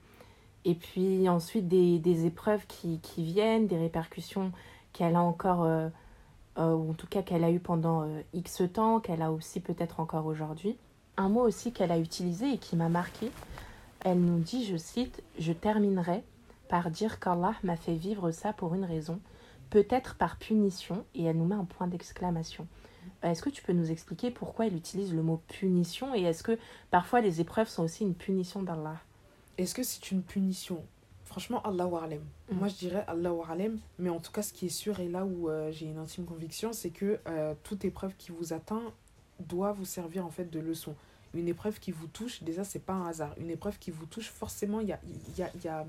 [0.64, 4.52] Et puis ensuite des, des épreuves qui, qui, viennent, des répercussions
[4.94, 5.90] qu'elle a encore, euh,
[6.58, 10.00] euh, ou en tout cas qu'elle a eu pendant X temps, qu'elle a aussi peut-être
[10.00, 10.78] encore aujourd'hui.
[11.18, 13.32] Un mot aussi qu'elle a utilisé et qui m'a marqué,
[14.02, 16.24] elle nous dit, je cite, Je terminerai
[16.70, 19.20] par dire qu'Allah m'a fait vivre ça pour une raison,
[19.70, 22.68] peut-être par punition, et elle nous met un point d'exclamation.
[23.24, 26.44] Euh, est-ce que tu peux nous expliquer pourquoi elle utilise le mot punition et est-ce
[26.44, 26.58] que
[26.92, 28.98] parfois les épreuves sont aussi une punition d'Allah?
[29.58, 30.84] Est-ce que c'est une punition?
[31.28, 32.22] Franchement, Allah wa'alem.
[32.50, 32.56] Mm.
[32.58, 35.26] Moi, je dirais Allah wa'alem, mais en tout cas, ce qui est sûr et là
[35.26, 38.82] où euh, j'ai une intime conviction, c'est que euh, toute épreuve qui vous atteint
[39.40, 40.96] doit vous servir en fait de leçon.
[41.34, 43.36] Une épreuve qui vous touche, déjà, c'est pas un hasard.
[43.38, 45.00] Une épreuve qui vous touche, forcément, il y a,
[45.38, 45.86] y, a, y a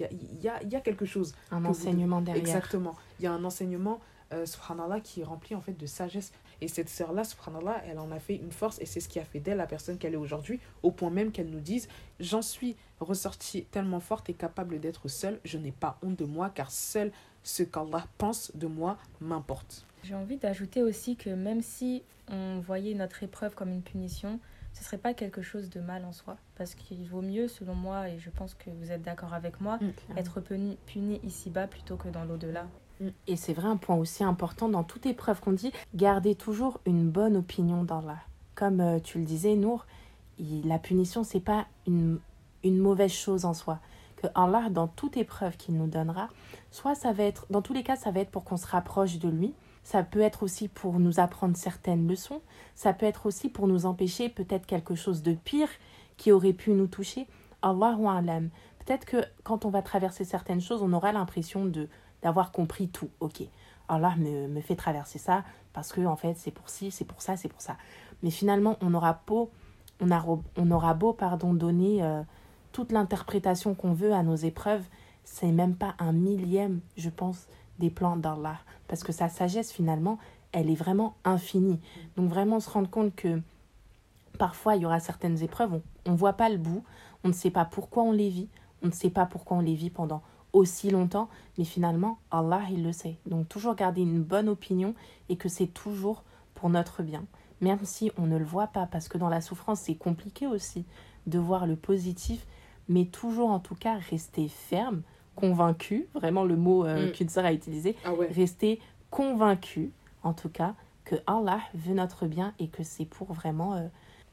[0.00, 1.34] y a, y a, quelque chose.
[1.52, 2.44] Un enseignement derrière.
[2.44, 2.96] Exactement.
[3.20, 4.00] Il y a un enseignement,
[4.32, 6.32] euh, subhanallah, qui est rempli en fait de sagesse.
[6.60, 9.24] Et cette sœur-là, subhanallah, elle en a fait une force et c'est ce qui a
[9.24, 11.88] fait d'elle la personne qu'elle est aujourd'hui, au point même qu'elle nous dise
[12.20, 16.50] J'en suis ressortie tellement forte et capable d'être seule, je n'ai pas honte de moi
[16.50, 19.86] car seule ce qu'Allah pense de moi m'importe.
[20.02, 24.40] J'ai envie d'ajouter aussi que même si on voyait notre épreuve comme une punition,
[24.74, 26.36] ce serait pas quelque chose de mal en soi.
[26.56, 29.78] Parce qu'il vaut mieux, selon moi, et je pense que vous êtes d'accord avec moi,
[29.80, 32.66] mm, être puni, puni ici-bas plutôt que dans l'au-delà.
[33.00, 33.08] Mm.
[33.26, 37.10] Et c'est vrai un point aussi important dans toute épreuve qu'on dit, garder toujours une
[37.10, 38.18] bonne opinion d'Allah.
[38.54, 39.86] Comme euh, tu le disais, Nour,
[40.38, 42.18] la punition, c'est pas une,
[42.62, 43.78] une mauvaise chose en soi.
[44.16, 46.28] Que Allah, dans toute épreuve qu'il nous donnera,
[46.70, 49.18] soit ça va être, dans tous les cas, ça va être pour qu'on se rapproche
[49.18, 52.40] de lui, ça peut être aussi pour nous apprendre certaines leçons,
[52.74, 55.68] ça peut être aussi pour nous empêcher peut-être quelque chose de pire
[56.16, 57.26] qui aurait pu nous toucher.
[57.60, 58.48] Allahu alam.
[58.84, 61.88] Peut-être que quand on va traverser certaines choses, on aura l'impression de
[62.24, 63.10] d'avoir compris tout.
[63.20, 63.42] Ok,
[63.88, 67.22] Allah me, me fait traverser ça parce que en fait c'est pour ci, c'est pour
[67.22, 67.76] ça, c'est pour ça.
[68.24, 69.50] Mais finalement, on aura beau,
[70.00, 70.08] on,
[70.56, 72.22] on aura beau pardon donner euh,
[72.72, 74.82] toute l'interprétation qu'on veut à nos épreuves,
[75.22, 77.46] c'est même pas un millième, je pense,
[77.78, 78.58] des plans d'Allah.
[78.88, 80.18] Parce que sa sagesse, finalement,
[80.52, 81.80] elle est vraiment infinie.
[82.16, 83.40] Donc vraiment se rendre compte que
[84.38, 86.82] parfois, il y aura certaines épreuves, on ne voit pas le bout,
[87.22, 88.48] on ne sait pas pourquoi on les vit,
[88.82, 90.22] on ne sait pas pourquoi on les vit pendant
[90.54, 91.28] aussi longtemps,
[91.58, 93.16] mais finalement, Allah, il le sait.
[93.26, 94.94] Donc toujours garder une bonne opinion
[95.28, 96.22] et que c'est toujours
[96.54, 97.24] pour notre bien,
[97.60, 100.86] même si on ne le voit pas, parce que dans la souffrance, c'est compliqué aussi
[101.26, 102.46] de voir le positif,
[102.88, 105.02] mais toujours en tout cas rester ferme,
[105.34, 107.12] convaincu, vraiment le mot euh, mm.
[107.12, 108.80] qu'une sœur a utilisé, ah rester
[109.10, 109.90] convaincu,
[110.22, 110.74] en tout cas,
[111.04, 113.86] que Allah veut notre bien et que c'est pour vraiment euh,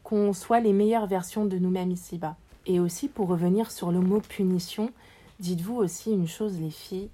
[0.04, 2.36] qu'on soit les meilleures versions de nous-mêmes ici-bas.
[2.68, 4.92] Et aussi pour revenir sur le mot punition,
[5.42, 7.10] dites-vous aussi une chose les filles,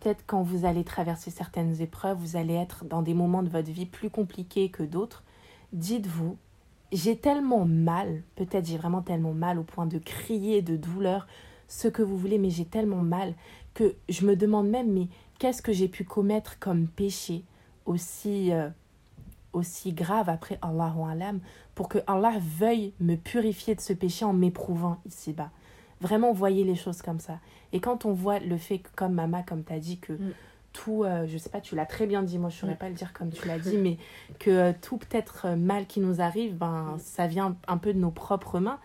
[0.00, 3.70] peut-être quand vous allez traverser certaines épreuves, vous allez être dans des moments de votre
[3.70, 5.22] vie plus compliqués que d'autres,
[5.72, 6.36] dites-vous,
[6.92, 11.26] j'ai tellement mal, peut-être j'ai vraiment tellement mal au point de crier de douleur,
[11.68, 13.34] ce que vous voulez, mais j'ai tellement mal
[13.74, 15.06] que je me demande même, mais
[15.38, 17.44] qu'est-ce que j'ai pu commettre comme péché
[17.86, 18.70] aussi, euh,
[19.52, 21.40] aussi grave après Allah alam
[21.74, 25.50] pour que Allah veuille me purifier de ce péché en m'éprouvant ici-bas.
[26.00, 27.38] Vraiment, voyez les choses comme ça.
[27.72, 30.32] Et quand on voit le fait, que, comme Mama, comme tu as dit, que mm.
[30.72, 32.78] tout, euh, je sais pas, tu l'as très bien dit, moi je ne saurais mm.
[32.78, 33.98] pas le dire comme tu l'as dit, mais
[34.38, 36.98] que euh, tout peut-être mal qui nous arrive, ben, mm.
[36.98, 38.78] ça vient un peu de nos propres mains.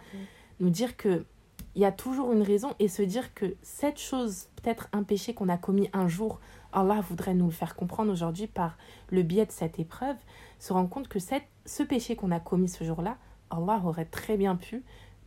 [0.59, 1.25] Nous dire que
[1.75, 5.33] il y a toujours une raison et se dire que cette chose, peut-être un péché
[5.33, 6.39] qu'on a commis un jour,
[6.71, 8.77] Allah voudrait nous le faire comprendre aujourd'hui par
[9.09, 10.15] le biais de cette épreuve,
[10.59, 13.17] se rendre compte que cette, ce péché qu'on a commis ce jour-là,
[13.49, 14.83] Allah aurait très bien pu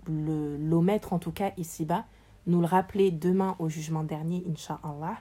[0.08, 2.04] l'omettre en tout cas ici-bas,
[2.46, 5.18] nous le rappeler demain au jugement dernier, Inch'Allah,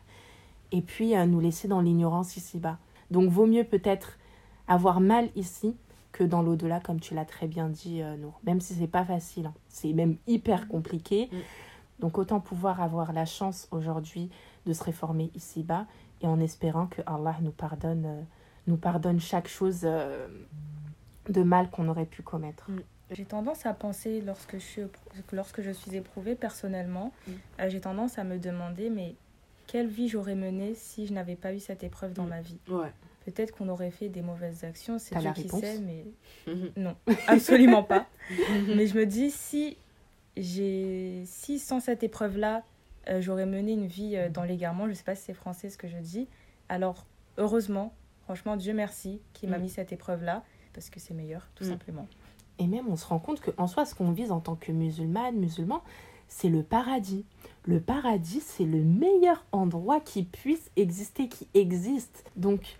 [0.71, 2.77] et puis euh, nous laisser dans l'ignorance ici-bas.
[3.11, 4.17] Donc vaut mieux peut-être
[4.67, 5.75] avoir mal ici
[6.11, 8.39] que dans l'au-delà, comme tu l'as très bien dit, euh, Nour.
[8.45, 9.53] Même si c'est pas facile, hein.
[9.67, 11.29] c'est même hyper compliqué.
[11.31, 11.37] Mm.
[11.99, 14.29] Donc autant pouvoir avoir la chance aujourd'hui
[14.65, 15.85] de se réformer ici-bas
[16.21, 18.21] et en espérant que Allah nous pardonne, euh,
[18.67, 20.27] nous pardonne chaque chose euh,
[21.29, 22.71] de mal qu'on aurait pu commettre.
[22.71, 22.79] Mm.
[23.11, 24.81] J'ai tendance à penser, lorsque je suis,
[25.31, 27.11] lorsque je suis éprouvée personnellement,
[27.67, 29.15] j'ai tendance à me demander, mais
[29.67, 32.57] quelle vie j'aurais menée si je n'avais pas eu cette épreuve dans ma vie?
[32.67, 32.91] Ouais
[33.25, 36.05] peut-être qu'on aurait fait des mauvaises actions, c'est Dieu qui sait, mais
[36.77, 36.95] non,
[37.27, 38.07] absolument pas.
[38.75, 39.77] mais je me dis, si,
[40.37, 42.63] j'ai si sans cette épreuve-là,
[43.09, 45.69] euh, j'aurais mené une vie euh, dans l'égarement, je ne sais pas si c'est français
[45.69, 46.27] ce que je dis,
[46.69, 47.05] alors
[47.37, 47.93] heureusement,
[48.23, 49.61] franchement, Dieu merci qui m'a mm.
[49.61, 50.43] mis cette épreuve-là,
[50.73, 51.69] parce que c'est meilleur, tout mm.
[51.69, 52.07] simplement.
[52.59, 55.35] Et même, on se rend compte qu'en soi, ce qu'on vise en tant que musulmane,
[55.35, 55.81] musulman,
[56.27, 57.25] c'est le paradis.
[57.63, 62.23] Le paradis, c'est le meilleur endroit qui puisse exister, qui existe.
[62.35, 62.77] Donc,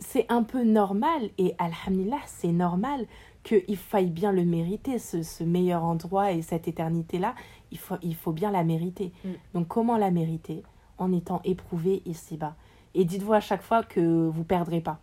[0.00, 3.06] c'est un peu normal, et alhamdulillah, c'est normal
[3.42, 7.34] qu'il faille bien le mériter, ce, meilleur endroit et cette éternité-là,
[7.70, 9.12] il faut, il faut bien la mériter.
[9.24, 9.28] Mm.
[9.54, 10.62] Donc comment la mériter?
[10.98, 12.56] En étant éprouvé ici-bas.
[12.94, 14.98] Et dites-vous à chaque fois que vous perdrez pas.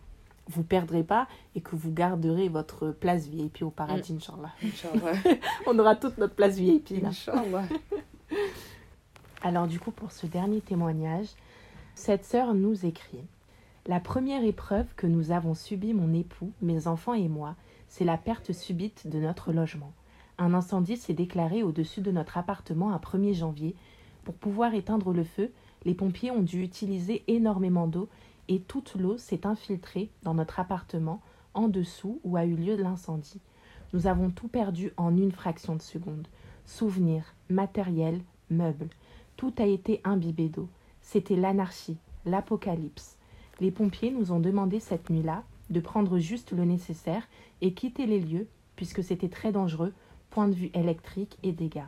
[0.48, 4.16] Vous perdrez pas et que vous garderez votre place VIP au paradis, mm.
[4.16, 5.38] Inch'Allah.
[5.66, 7.08] On aura toute notre place VIP là.
[7.08, 7.64] Inch'Allah.
[9.42, 11.28] Alors du coup, pour ce dernier témoignage,
[11.94, 13.24] cette sœur nous écrit
[13.88, 17.54] la première épreuve que nous avons subie mon époux, mes enfants et moi,
[17.88, 19.92] c'est la perte subite de notre logement.
[20.38, 23.76] Un incendie s'est déclaré au-dessus de notre appartement un 1er janvier.
[24.24, 25.52] Pour pouvoir éteindre le feu,
[25.84, 28.08] les pompiers ont dû utiliser énormément d'eau
[28.48, 31.20] et toute l'eau s'est infiltrée dans notre appartement
[31.54, 33.40] en dessous où a eu lieu l'incendie.
[33.92, 36.28] Nous avons tout perdu en une fraction de seconde.
[36.66, 38.20] Souvenirs, matériel,
[38.50, 38.90] meubles.
[39.36, 40.68] Tout a été imbibé d'eau.
[41.00, 43.16] C'était l'anarchie, l'apocalypse.
[43.60, 47.26] Les pompiers nous ont demandé cette nuit-là de prendre juste le nécessaire
[47.60, 49.92] et quitter les lieux puisque c'était très dangereux,
[50.30, 51.86] point de vue électrique et dégâts.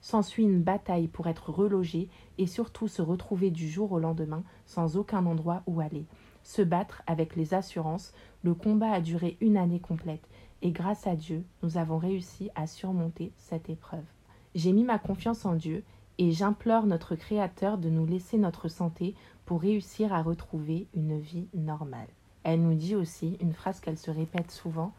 [0.00, 4.96] S'ensuit une bataille pour être relogé et surtout se retrouver du jour au lendemain sans
[4.96, 6.06] aucun endroit où aller.
[6.42, 10.26] Se battre avec les assurances, le combat a duré une année complète
[10.62, 14.04] et grâce à Dieu, nous avons réussi à surmonter cette épreuve.
[14.54, 15.84] J'ai mis ma confiance en Dieu
[16.18, 19.14] et j'implore notre Créateur de nous laisser notre santé
[19.46, 22.08] pour réussir à retrouver une vie normale.
[22.42, 24.92] Elle nous dit aussi une phrase qu'elle se répète souvent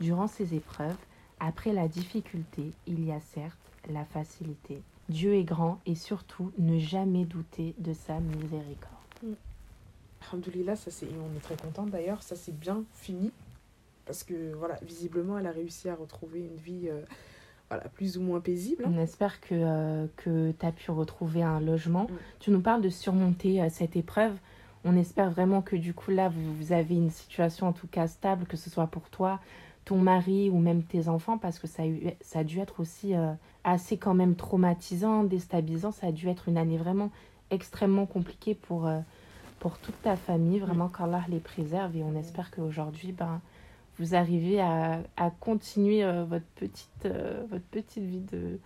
[0.00, 0.96] durant ces épreuves,
[1.40, 4.80] après la difficulté, il y a certes la facilité.
[5.08, 8.92] Dieu est grand et surtout ne jamais douter de sa miséricorde.
[9.22, 9.32] Mm.
[10.28, 13.32] Alhamdoulilah, ça c'est, on est très content d'ailleurs, ça c'est bien fini.
[14.06, 17.02] Parce que voilà, visiblement elle a réussi à retrouver une vie euh,
[17.68, 18.84] voilà, plus ou moins paisible.
[18.86, 22.04] On espère que, euh, que tu as pu retrouver un logement.
[22.04, 22.16] Mm.
[22.40, 24.34] Tu nous parles de surmonter euh, cette épreuve.
[24.84, 28.08] On espère vraiment que du coup là, vous, vous, avez une situation en tout cas
[28.08, 29.40] stable, que ce soit pour toi,
[29.84, 32.80] ton mari ou même tes enfants, parce que ça a, eu, ça a dû être
[32.80, 33.14] aussi
[33.64, 35.92] assez quand même traumatisant, déstabilisant.
[35.92, 37.10] Ça a dû être une année vraiment
[37.50, 38.88] extrêmement compliquée pour,
[39.58, 40.60] pour toute ta famille.
[40.60, 43.40] Vraiment qu'Allah les préserve et on espère qu'aujourd'hui, ben,
[43.98, 48.58] vous arrivez à, à continuer euh, votre, petite, euh, votre petite vie de,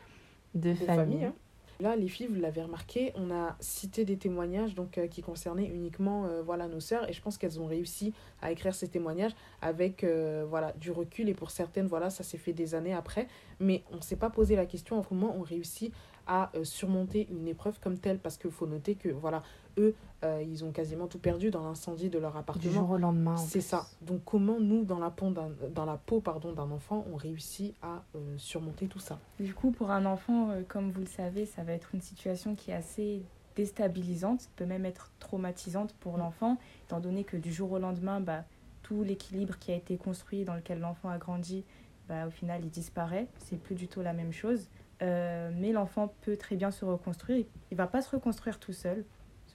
[0.55, 1.25] de, famille.
[1.25, 1.35] Hein.
[1.81, 5.67] Là, les filles, vous l'avez remarqué, on a cité des témoignages donc, euh, qui concernaient
[5.67, 10.05] uniquement voilà, nos sœurs et je pense qu'elles ont réussi à écrire ces témoignages avec
[10.49, 13.29] voilà, du recul et pour certaines, voilà, ça s'est fait des années après.
[13.61, 15.93] Mais on ne s'est pas posé la question en comment on réussit
[16.27, 19.43] à surmonter une épreuve comme telle parce qu'il faut noter que voilà,
[19.79, 19.95] eux,
[20.25, 22.71] euh, ils ont quasiment tout perdu dans l'incendie de leur appartement.
[22.71, 23.37] Du jour au lendemain.
[23.37, 23.87] C'est ça.
[24.03, 27.75] Donc comment nous, dans la peau d'un, dans la peau pardon d'un enfant, on réussit
[27.83, 29.19] à euh, surmonter tout ça?
[29.39, 32.55] Du coup, pour un enfant, euh, comme vous le savez, ça va être une situation
[32.55, 33.23] qui est assez
[33.57, 36.21] déstabilisante, peut même être traumatisante pour mm.
[36.21, 38.45] l'enfant, étant donné que du jour au lendemain, bah,
[38.83, 41.65] tout l'équilibre qui a été construit, dans lequel l'enfant a grandi,
[42.09, 43.27] bah, au final, il disparaît.
[43.39, 44.69] C'est plus du tout la même chose.
[45.01, 47.45] mais l'enfant peut très bien se reconstruire.
[47.71, 49.05] Il va pas se reconstruire tout seul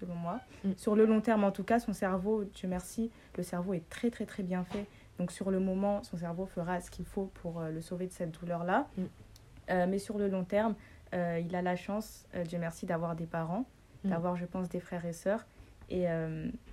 [0.01, 0.39] selon moi.
[0.63, 0.71] Mm.
[0.77, 4.09] Sur le long terme, en tout cas, son cerveau, Dieu merci, le cerveau est très
[4.09, 4.85] très très bien fait.
[5.19, 8.11] Donc sur le moment, son cerveau fera ce qu'il faut pour euh, le sauver de
[8.11, 8.87] cette douleur-là.
[8.97, 9.03] Mm.
[9.69, 10.75] Euh, mais sur le long terme,
[11.13, 13.65] euh, il a la chance, Dieu merci, d'avoir des parents,
[14.03, 14.09] mm.
[14.09, 15.45] d'avoir, je pense, des frères et sœurs,
[15.89, 16.05] et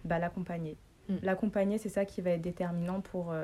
[0.05, 0.77] bah, l'accompagner.
[1.23, 3.35] L'accompagner, c'est ça qui va être déterminant pour,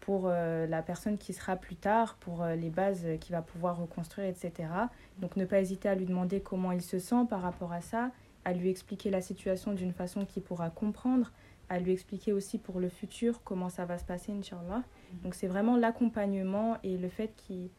[0.00, 4.68] pour la personne qui sera plus tard, pour les bases qu'il va pouvoir reconstruire, etc.
[5.18, 8.10] Donc ne pas hésiter à lui demander comment il se sent par rapport à ça,
[8.44, 11.32] à lui expliquer la situation d'une façon qu'il pourra comprendre,
[11.68, 14.78] à lui expliquer aussi pour le futur comment ça va se passer, Inch'Allah.
[14.78, 15.22] Mm.
[15.22, 17.70] Donc c'est vraiment l'accompagnement et le fait qu'il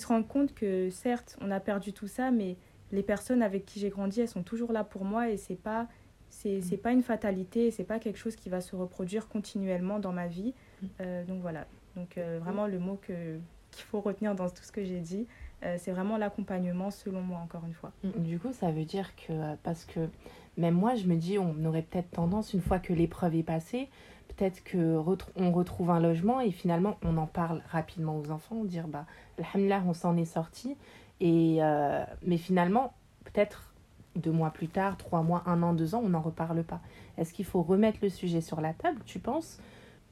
[0.00, 2.56] se rende compte que certes, on a perdu tout ça, mais
[2.90, 5.86] les personnes avec qui j'ai grandi, elles sont toujours là pour moi et c'est pas
[6.30, 6.78] c'est mm.
[6.78, 10.54] pas une fatalité, c'est pas quelque chose qui va se reproduire continuellement dans ma vie.
[11.00, 11.66] Euh, donc voilà.
[11.96, 13.38] Donc euh, vraiment le mot que
[13.70, 15.26] qu'il faut retenir dans tout ce que j'ai dit,
[15.64, 17.92] euh, c'est vraiment l'accompagnement selon moi, encore une fois.
[18.02, 20.08] Mm, du coup, ça veut dire que, parce que
[20.56, 23.88] même moi, je me dis, on aurait peut-être tendance, une fois que l'épreuve est passée,
[24.28, 25.00] peut-être que
[25.36, 29.04] on retrouve un logement et finalement, on en parle rapidement aux enfants, dire, bah,
[29.38, 30.76] alhamdulillah, on s'en est sorti.
[31.20, 32.92] Et, euh, mais finalement,
[33.24, 33.74] peut-être
[34.16, 36.80] deux mois plus tard, trois mois, un an, deux ans, on n'en reparle pas.
[37.16, 39.60] Est-ce qu'il faut remettre le sujet sur la table, tu penses?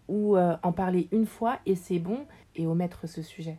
[0.08, 3.58] Ou en parler une fois et c'est bon et omettre ce sujet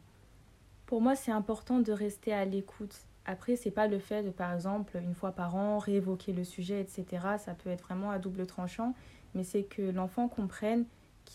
[0.87, 2.95] pour moi, c'est important de rester à l'écoute.
[3.25, 6.79] Après, c'est pas le fait de, par exemple, une fois par an, réévoquer le sujet,
[6.79, 7.05] etc.
[7.37, 8.95] Ça peut être vraiment à double tranchant,
[9.35, 10.85] mais c'est que l'enfant comprenne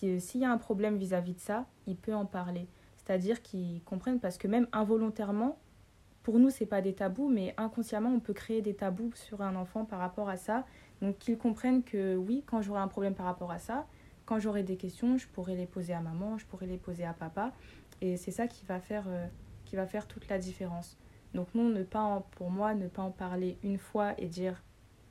[0.00, 2.66] que s'il y a un problème vis-à-vis de ça, il peut en parler.
[2.96, 5.58] C'est-à-dire qu'il comprenne parce que même involontairement,
[6.22, 9.54] pour nous, c'est pas des tabous, mais inconsciemment, on peut créer des tabous sur un
[9.54, 10.64] enfant par rapport à ça.
[11.02, 13.86] Donc, qu'il comprenne que oui, quand j'aurai un problème par rapport à ça,
[14.32, 17.12] quand j'aurai des questions, je pourrai les poser à maman, je pourrai les poser à
[17.12, 17.52] papa.
[18.00, 19.26] Et c'est ça qui va faire euh,
[19.66, 20.96] qui va faire toute la différence.
[21.34, 24.62] Donc non, ne pas pour moi, ne pas en parler une fois et dire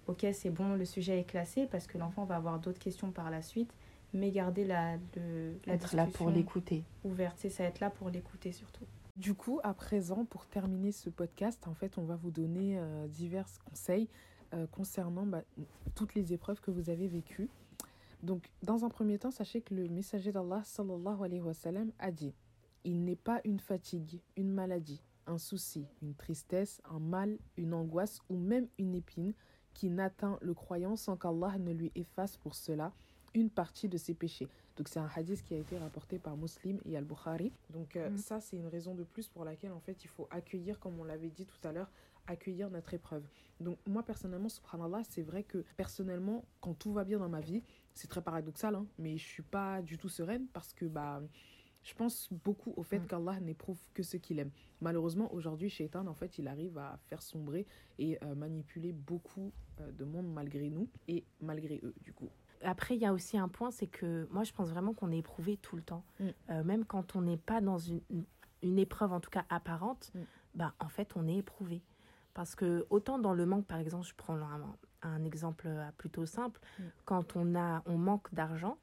[0.07, 3.29] ok c'est bon, le sujet est classé parce que l'enfant va avoir d'autres questions par
[3.29, 3.71] la suite,
[4.11, 6.83] mais garder la, le, la être là pour l'écouter.
[7.03, 8.85] Ouverte, c'est ça, être là pour l'écouter surtout.
[9.17, 13.05] Du coup, à présent, pour terminer ce podcast, en fait, on va vous donner euh,
[13.07, 14.07] divers conseils
[14.55, 15.43] euh, concernant bah,
[15.93, 17.49] toutes les épreuves que vous avez vécues.
[18.23, 22.11] Donc, dans un premier temps, sachez que le messager d'Allah sallallahu alayhi wa sallam a
[22.11, 22.33] dit
[22.83, 28.19] il n'est pas une fatigue, une maladie, un souci, une tristesse, un mal, une angoisse
[28.29, 29.33] ou même une épine
[29.73, 32.91] qui n'atteint le croyant sans qu'Allah ne lui efface pour cela
[33.33, 34.49] une partie de ses péchés.
[34.75, 37.51] Donc c'est un hadith qui a été rapporté par Muslim et Al-Bukhari.
[37.69, 38.17] Donc euh, mm.
[38.17, 41.03] ça c'est une raison de plus pour laquelle en fait il faut accueillir, comme on
[41.03, 41.89] l'avait dit tout à l'heure,
[42.27, 43.23] accueillir notre épreuve.
[43.59, 47.63] Donc moi personnellement, subhanallah, c'est vrai que personnellement, quand tout va bien dans ma vie,
[47.93, 51.21] c'est très paradoxal, hein, mais je suis pas du tout sereine parce que bah
[51.83, 53.07] je pense beaucoup au fait mm.
[53.07, 54.51] qu'Allah n'éprouve que ce qu'il aime.
[54.81, 57.65] Malheureusement, aujourd'hui, Shaitan, en fait, il arrive à faire sombrer
[57.97, 62.29] et euh, manipuler beaucoup euh, de monde malgré nous et malgré eux, du coup.
[62.63, 65.17] Après, il y a aussi un point, c'est que moi, je pense vraiment qu'on est
[65.17, 66.03] éprouvé tout le temps.
[66.19, 66.25] Mm.
[66.49, 68.01] Euh, même quand on n'est pas dans une,
[68.61, 70.13] une, épreuve, en tout cas apparente,
[70.53, 71.81] bah, en fait, on est éprouvé.
[72.33, 76.59] Parce que autant dans le manque, par exemple, je prends un, un exemple plutôt simple,
[77.05, 78.77] quand on, a, on manque d'argent,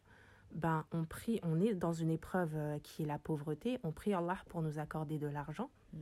[0.53, 4.15] ben, on prie, on est dans une épreuve euh, qui est la pauvreté, on prie
[4.15, 5.71] Allah pour nous accorder de l'argent.
[5.93, 5.99] Mm.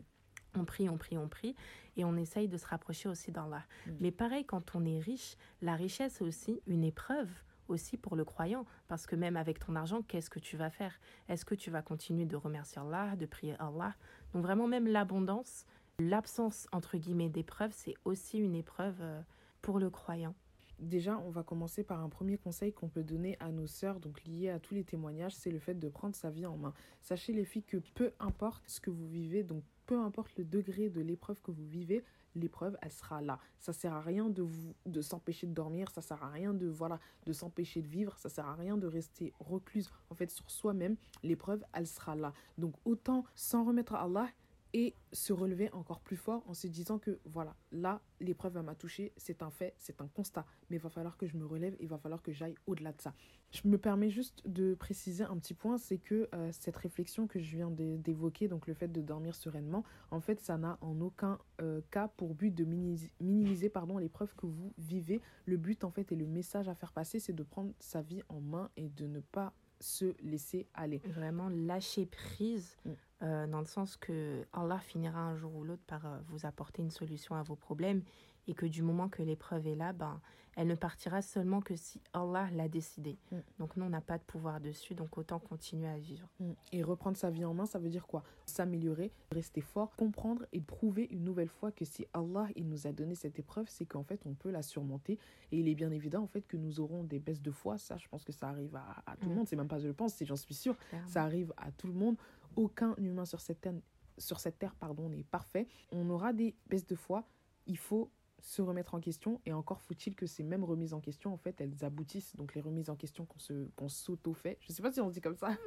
[0.59, 1.55] On prie, on prie, on prie,
[1.97, 3.64] et on essaye de se rapprocher aussi d'Allah.
[3.87, 3.91] Mm.
[4.01, 7.29] Mais pareil, quand on est riche, la richesse est aussi une épreuve
[7.69, 11.01] aussi pour le croyant, parce que même avec ton argent, qu'est-ce que tu vas faire?
[11.29, 13.95] Est-ce que tu vas continuer de remercier Allah, de prier Allah?
[14.33, 15.67] Donc vraiment, même l'abondance,
[15.99, 19.21] l'absence, entre guillemets, d'épreuve, c'est aussi une épreuve euh,
[19.62, 20.34] pour le croyant.
[20.78, 24.22] Déjà, on va commencer par un premier conseil qu'on peut donner à nos sœurs, donc
[24.24, 26.74] lié à tous les témoignages, c'est le fait de prendre sa vie en main.
[27.00, 30.90] Sachez les filles que peu importe ce que vous vivez, donc peu importe le degré
[30.90, 32.04] de l'épreuve que vous vivez,
[32.34, 33.38] l'épreuve elle sera là.
[33.59, 36.66] Ça sert à rien de vous de s'empêcher de dormir, ça sert à rien de
[36.66, 40.50] voilà, de s'empêcher de vivre, ça sert à rien de rester recluse en fait sur
[40.50, 40.96] soi-même.
[41.22, 42.34] L'épreuve elle sera là.
[42.59, 44.28] Donc autant s'en remettre à Allah
[44.77, 49.11] et se relever encore plus fort en se disant que voilà, là, l'épreuve m'a touché,
[49.16, 51.89] c'est un fait, c'est un constat, mais il va falloir que je me relève, il
[51.89, 53.14] va falloir que j'aille au-delà de ça.
[53.53, 57.41] Je me permets juste de préciser un petit point, c'est que euh, cette réflexion que
[57.41, 61.39] je viens d'évoquer, donc le fait de dormir sereinement, en fait, ça n'a en aucun
[61.62, 65.22] euh, cas pour but de minimiser, minimiser pardon, l'épreuve que vous vivez.
[65.47, 68.20] Le but, en fait, et le message à faire passer, c'est de prendre sa vie
[68.29, 70.99] en main et de ne pas se laisser aller.
[70.99, 72.91] Vraiment lâcher prise, mm.
[73.22, 76.83] euh, dans le sens que Allah finira un jour ou l'autre par euh, vous apporter
[76.83, 78.03] une solution à vos problèmes
[78.49, 80.20] et que du moment que l'épreuve est là, ben,
[80.57, 83.18] elle ne partira seulement que si Allah l'a décidé.
[83.30, 83.36] Mm.
[83.59, 86.26] Donc nous, on n'a pas de pouvoir dessus, donc autant continuer à vivre.
[86.40, 86.52] Mm.
[86.72, 88.24] Et reprendre sa vie en main, ça veut dire quoi?
[88.46, 92.92] S'améliorer, rester fort, comprendre et prouver une nouvelle fois que si Allah il nous a
[92.92, 95.18] donné cette épreuve, c'est qu'en fait on peut la surmonter.
[95.52, 97.76] Et il est bien évident en fait que nous aurons des baisses de foi.
[97.76, 99.36] Ça, je pense que ça arrive à, tout le mm.
[99.36, 99.48] monde.
[99.48, 100.76] C'est même pas je le pense, c'est j'en suis sûre.
[101.07, 102.16] Ça arrive à tout le monde.
[102.57, 103.74] Aucun humain sur cette terre,
[104.16, 105.68] sur cette terre pardon, n'est parfait.
[105.92, 107.24] On aura des baisses de foi.
[107.66, 108.11] Il faut
[108.47, 111.61] se remettre en question et encore faut-il que ces mêmes remises en question en fait
[111.61, 112.36] elles aboutissent.
[112.36, 115.11] Donc les remises en question qu'on se qu'on s'auto fait je sais pas si on
[115.11, 115.59] dit comme ça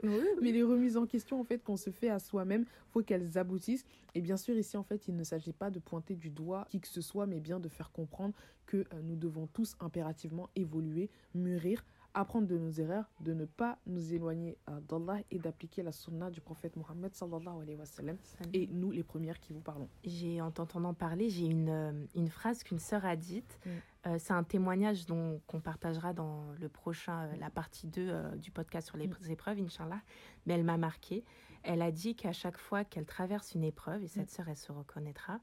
[0.42, 3.84] mais les remises en question en fait qu'on se fait à soi-même faut qu'elles aboutissent.
[4.16, 6.80] Et bien sûr ici en fait il ne s'agit pas de pointer du doigt qui
[6.80, 8.34] que ce soit mais bien de faire comprendre
[8.66, 11.84] que euh, nous devons tous impérativement évoluer mûrir
[12.14, 16.30] apprendre de nos erreurs, de ne pas nous éloigner euh, d'Allah et d'appliquer la sunna
[16.30, 18.18] du prophète Mohammed sallallahu alayhi wa sallam.
[18.54, 19.90] Et nous, les premières qui vous parlons.
[20.04, 23.60] J'ai, en t'entendant parler, j'ai une, euh, une phrase qu'une sœur a dite.
[23.66, 23.70] Mm.
[24.08, 28.88] Euh, c'est un témoignage dont, qu'on partagera dans le prochain, la partie 2 du podcast
[28.88, 29.16] sur les mm.
[29.30, 30.02] épreuves, Inch'Allah.
[30.46, 31.24] Mais elle m'a marqué.
[31.64, 34.36] Elle a dit qu'à chaque fois qu'elle traverse une épreuve, et cette mm.
[34.36, 35.40] sœur, elle se reconnaîtra,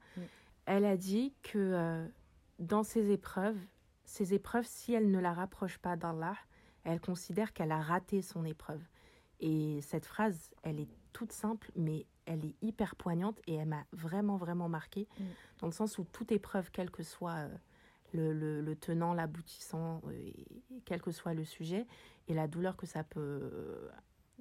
[0.65, 2.09] elle a dit que
[2.59, 3.57] dans ces épreuves,
[4.03, 6.35] ces épreuves, si elles ne la rapprochent pas d'Allah,
[6.87, 8.81] elle considère qu'elle a raté son épreuve.
[9.41, 13.85] Et cette phrase, elle est toute simple, mais elle est hyper poignante et elle m'a
[13.91, 15.23] vraiment, vraiment marquée, mm.
[15.59, 17.49] dans le sens où toute épreuve, quel que soit
[18.13, 20.31] euh, le, tenant, l'aboutissant, euh,
[20.85, 21.85] quel que soit le sujet,
[22.29, 23.89] et la douleur que ça peut euh,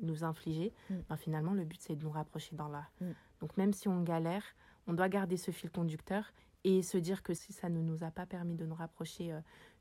[0.01, 0.95] nous infliger, mm.
[1.09, 2.87] ben, finalement, le but, c'est de nous rapprocher dans là.
[3.01, 3.11] Mm.
[3.41, 4.45] Donc même si on galère,
[4.87, 6.33] on doit garder ce fil conducteur
[6.63, 9.37] et se dire que si ça ne nous a pas permis de nous rapprocher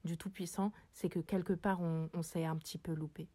[0.06, 3.28] du Tout-Puissant, c'est que quelque part on, s'est un petit peu loupé.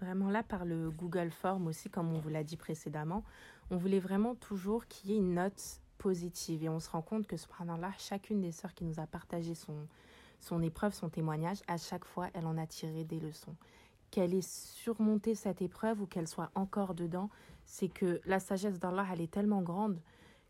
[0.00, 3.22] Vraiment là, par le Google Form aussi, comme on vous l'a dit précédemment,
[3.70, 6.64] on voulait vraiment toujours qu'il y ait une note positive.
[6.64, 9.86] Et on se rend compte que, subhanallah, chacune des sœurs qui nous a partagé son,
[10.40, 13.54] son épreuve, son témoignage, à chaque fois, elle en a tiré des leçons.
[14.10, 17.30] Qu'elle ait surmonté cette épreuve ou qu'elle soit encore dedans,
[17.64, 20.00] c'est que la sagesse d'Allah, elle est tellement grande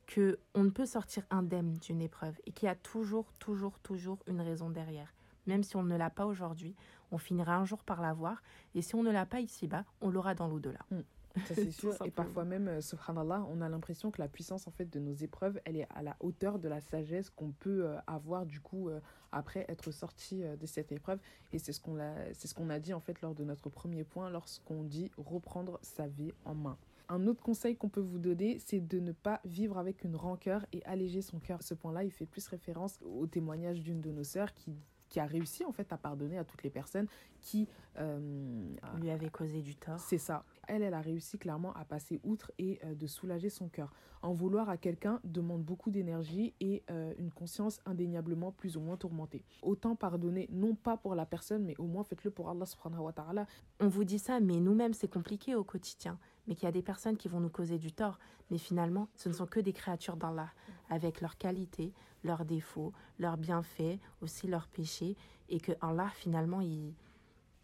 [0.07, 4.19] que on ne peut sortir indemne d'une épreuve et qu'il y a toujours, toujours, toujours
[4.27, 5.13] une raison derrière.
[5.51, 6.77] Même si on ne l'a pas aujourd'hui,
[7.11, 8.41] on finira un jour par l'avoir.
[8.77, 10.79] Et si on ne l'a pas ici-bas, on l'aura dans l'au-delà.
[10.93, 11.01] Hmm.
[11.47, 11.97] Ça c'est sûr.
[12.05, 15.13] et parfois même, euh, subhanallah, on a l'impression que la puissance en fait de nos
[15.13, 18.89] épreuves, elle est à la hauteur de la sagesse qu'on peut euh, avoir du coup
[18.89, 19.01] euh,
[19.33, 21.19] après être sorti de cette épreuve.
[21.53, 23.71] Et c'est ce qu'on a, c'est ce qu'on a dit en fait lors de notre
[23.71, 26.77] premier point, lorsqu'on dit reprendre sa vie en main.
[27.09, 30.65] Un autre conseil qu'on peut vous donner, c'est de ne pas vivre avec une rancœur
[30.73, 31.61] et alléger son cœur.
[31.61, 34.77] Ce point-là, il fait plus référence au témoignage d'une de nos sœurs qui
[35.11, 37.07] qui a réussi en fait à pardonner à toutes les personnes
[37.41, 38.65] qui euh,
[38.99, 39.99] lui avaient causé du tort.
[39.99, 40.45] C'est ça.
[40.69, 43.93] Elle, elle a réussi clairement à passer outre et euh, de soulager son cœur.
[44.23, 48.97] En vouloir à quelqu'un demande beaucoup d'énergie et euh, une conscience indéniablement plus ou moins
[48.97, 49.43] tourmentée.
[49.63, 53.13] Autant pardonner, non pas pour la personne, mais au moins faites-le pour Allah subhanahu wa
[53.13, 53.47] ta'ala.
[53.81, 56.19] On vous dit ça, mais nous-mêmes, c'est compliqué au quotidien.
[56.47, 58.19] Mais qu'il y a des personnes qui vont nous causer du tort.
[58.51, 60.51] Mais finalement, ce ne sont que des créatures d'Allah,
[60.91, 61.93] avec leurs qualités,
[62.25, 65.17] leurs défauts, leurs bienfaits, aussi leurs péchés.
[65.49, 66.95] Et que Allah, finalement, il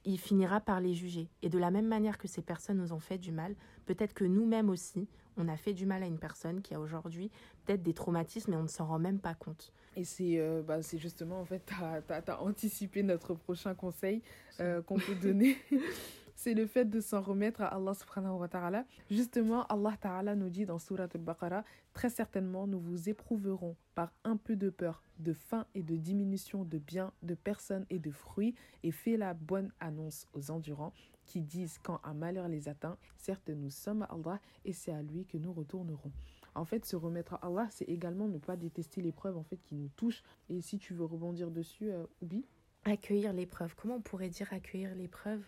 [0.06, 1.28] il finira par les juger.
[1.42, 3.54] Et de la même manière que ces personnes nous ont fait du mal,
[3.86, 7.30] peut-être que nous-mêmes aussi, on a fait du mal à une personne qui a aujourd'hui
[7.64, 9.72] peut-être des traumatismes et on ne s'en rend même pas compte.
[9.96, 14.22] Et c'est euh, bah, justement, en fait, tu as, anticipé notre prochain conseil
[14.60, 15.58] euh, qu'on peut donner.
[16.36, 18.84] c'est le fait de s'en remettre à Allah subhanahu wa ta'ala.
[19.10, 24.36] Justement, Allah ta'ala nous dit dans Surat al-Baqarah, très certainement nous vous éprouverons par un
[24.36, 28.54] peu de peur, de faim et de diminution de biens, de personnes et de fruits,
[28.82, 30.92] et fais la bonne annonce aux endurants
[31.24, 35.02] qui disent quand un malheur les atteint, certes nous sommes à Allah et c'est à
[35.02, 36.12] lui que nous retournerons.
[36.54, 39.74] En fait, se remettre à Allah, c'est également ne pas détester l'épreuve en fait qui
[39.74, 40.22] nous touche.
[40.48, 42.46] Et si tu veux rebondir dessus, euh, Oubi?
[42.84, 43.74] Accueillir l'épreuve.
[43.74, 45.42] Comment on pourrait dire accueillir l'épreuve?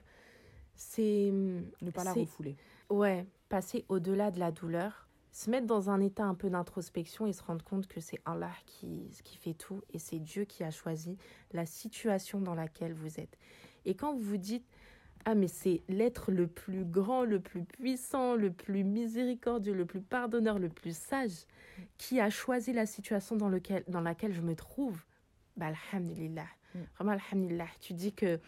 [0.79, 2.57] C'est ne pas la refouler.
[2.89, 7.33] Ouais, passer au-delà de la douleur, se mettre dans un état un peu d'introspection et
[7.33, 10.70] se rendre compte que c'est Allah qui, qui fait tout et c'est Dieu qui a
[10.70, 11.18] choisi
[11.53, 13.37] la situation dans laquelle vous êtes.
[13.85, 14.64] Et quand vous vous dites
[15.24, 20.01] ah mais c'est l'être le plus grand, le plus puissant, le plus miséricordieux, le plus
[20.01, 21.45] pardonneur, le plus sage
[21.99, 25.03] qui a choisi la situation dans, lequel, dans laquelle je me trouve.
[25.57, 26.47] Bah alhamdulillah.
[26.74, 26.79] Mm.
[26.95, 27.66] Vraiment alhamdulillah.
[27.81, 28.39] Tu dis que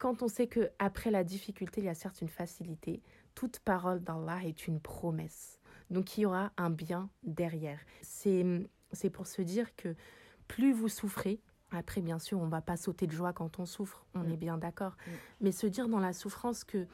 [0.00, 3.02] quand on sait que après la difficulté, il y a certes une facilité,
[3.34, 5.60] toute parole d'Allah est une promesse.
[5.90, 7.78] Donc il y aura un bien derrière.
[8.02, 8.44] C'est
[8.92, 9.94] c'est pour se dire que
[10.48, 11.38] plus vous souffrez,
[11.70, 14.32] après bien sûr, on va pas sauter de joie quand on souffre, on mm.
[14.32, 15.10] est bien d'accord, mm.
[15.42, 16.86] mais se dire dans la souffrance que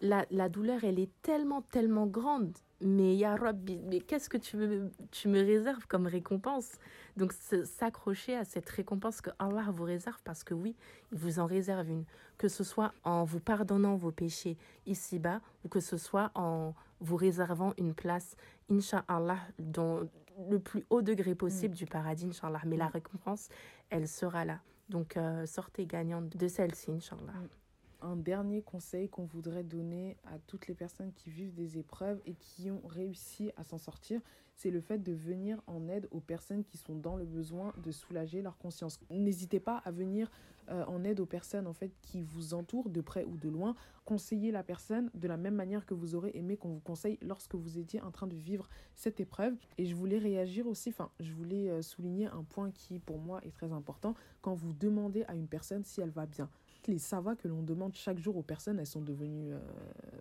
[0.00, 4.56] la, la douleur, elle est tellement, tellement grande mais Ya Rabbi, mais qu'est-ce que tu
[4.56, 6.72] me, tu me réserves comme récompense?
[7.16, 10.76] Donc s'accrocher à cette récompense que Allah vous réserve, parce que oui,
[11.12, 12.04] il vous en réserve une,
[12.38, 17.16] que ce soit en vous pardonnant vos péchés ici-bas, ou que ce soit en vous
[17.16, 18.36] réservant une place,
[18.70, 20.00] Inch'Allah, dans
[20.48, 21.78] le plus haut degré possible mm.
[21.78, 22.62] du paradis, Inch'Allah.
[22.66, 22.92] Mais la mm.
[22.92, 23.48] récompense,
[23.90, 24.60] elle sera là.
[24.88, 27.32] Donc euh, sortez gagnante de celle-ci, Inch'Allah.
[27.32, 27.59] Mm
[28.02, 32.34] un dernier conseil qu'on voudrait donner à toutes les personnes qui vivent des épreuves et
[32.34, 34.20] qui ont réussi à s'en sortir,
[34.54, 37.90] c'est le fait de venir en aide aux personnes qui sont dans le besoin de
[37.90, 39.00] soulager leur conscience.
[39.10, 40.30] N'hésitez pas à venir
[40.70, 43.74] euh, en aide aux personnes en fait qui vous entourent de près ou de loin.
[44.04, 47.54] Conseillez la personne de la même manière que vous aurez aimé qu'on vous conseille lorsque
[47.54, 49.54] vous étiez en train de vivre cette épreuve.
[49.78, 53.40] Et je voulais réagir aussi, enfin, je voulais euh, souligner un point qui pour moi
[53.44, 56.50] est très important quand vous demandez à une personne si elle va bien
[56.86, 59.60] les savas que l'on demande chaque jour aux personnes, elles sont devenues euh,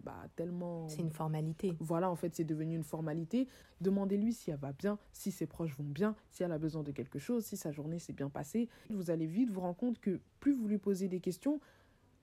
[0.03, 0.87] bah, tellement...
[0.87, 1.75] C'est une formalité.
[1.79, 3.47] Voilà, en fait, c'est devenu une formalité.
[3.81, 6.91] Demandez-lui si elle va bien, si ses proches vont bien, si elle a besoin de
[6.91, 8.69] quelque chose, si sa journée s'est bien passée.
[8.89, 11.59] Vous allez vite vous rendre compte que plus vous lui posez des questions,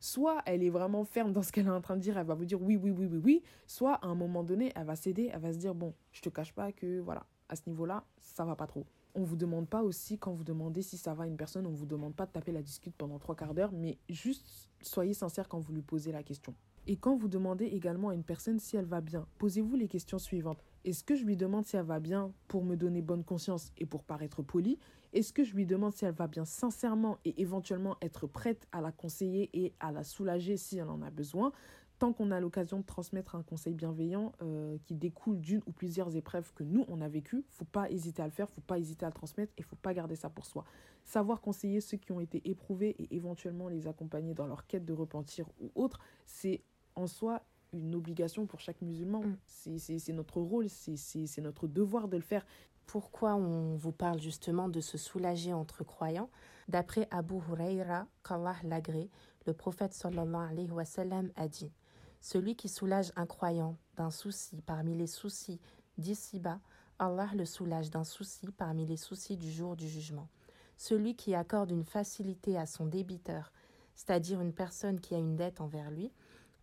[0.00, 2.34] soit elle est vraiment ferme dans ce qu'elle est en train de dire, elle va
[2.34, 5.30] vous dire oui, oui, oui, oui, oui, soit à un moment donné, elle va céder,
[5.32, 8.44] elle va se dire, bon, je te cache pas que, voilà, à ce niveau-là, ça
[8.44, 8.86] va pas trop.
[9.18, 11.72] On vous demande pas aussi, quand vous demandez si ça va à une personne, on
[11.72, 15.48] vous demande pas de taper la discute pendant trois quarts d'heure, mais juste soyez sincère
[15.48, 16.54] quand vous lui posez la question.
[16.86, 20.18] Et quand vous demandez également à une personne si elle va bien, posez-vous les questions
[20.18, 20.62] suivantes.
[20.84, 23.86] Est-ce que je lui demande si elle va bien pour me donner bonne conscience et
[23.86, 24.78] pour paraître poli
[25.14, 28.82] Est-ce que je lui demande si elle va bien sincèrement et éventuellement être prête à
[28.82, 31.52] la conseiller et à la soulager si elle en a besoin?
[31.98, 36.14] Tant qu'on a l'occasion de transmettre un conseil bienveillant euh, qui découle d'une ou plusieurs
[36.16, 39.06] épreuves que nous, on a vécues, faut pas hésiter à le faire, faut pas hésiter
[39.06, 40.64] à le transmettre et faut pas garder ça pour soi.
[41.04, 44.92] Savoir conseiller ceux qui ont été éprouvés et éventuellement les accompagner dans leur quête de
[44.92, 46.62] repentir ou autre, c'est
[46.96, 47.42] en soi
[47.72, 49.22] une obligation pour chaque musulman.
[49.22, 49.78] Mm.
[49.78, 52.44] C'est notre rôle, c'est notre devoir de le faire.
[52.86, 56.30] Pourquoi on vous parle justement de se soulager entre croyants?
[56.68, 59.10] D'après Abu Huraira, qu'Allah l'agrée,
[59.46, 61.72] le prophète sallallahu alayhi wa sallam a dit–
[62.26, 65.60] celui qui soulage un croyant d'un souci parmi les soucis
[65.96, 66.58] d'ici-bas,
[66.98, 70.28] Allah le soulage d'un souci parmi les soucis du jour du jugement.
[70.76, 73.52] Celui qui accorde une facilité à son débiteur,
[73.94, 76.10] c'est-à-dire une personne qui a une dette envers lui,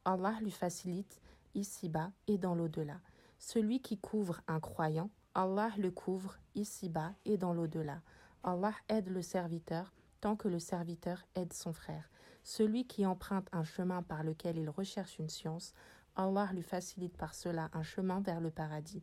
[0.04, 1.22] Allah lui facilite
[1.56, 3.00] ici-bas et dans l'au-delà.
[3.40, 8.02] Celui qui couvre un croyant, Allah le couvre ici-bas et dans l'au-delà.
[8.44, 12.10] Allah aide le serviteur tant que le serviteur aide son frère.
[12.44, 15.74] Celui qui emprunte un chemin par lequel il recherche une science,
[16.16, 19.02] Allah lui facilite par cela un chemin vers le paradis.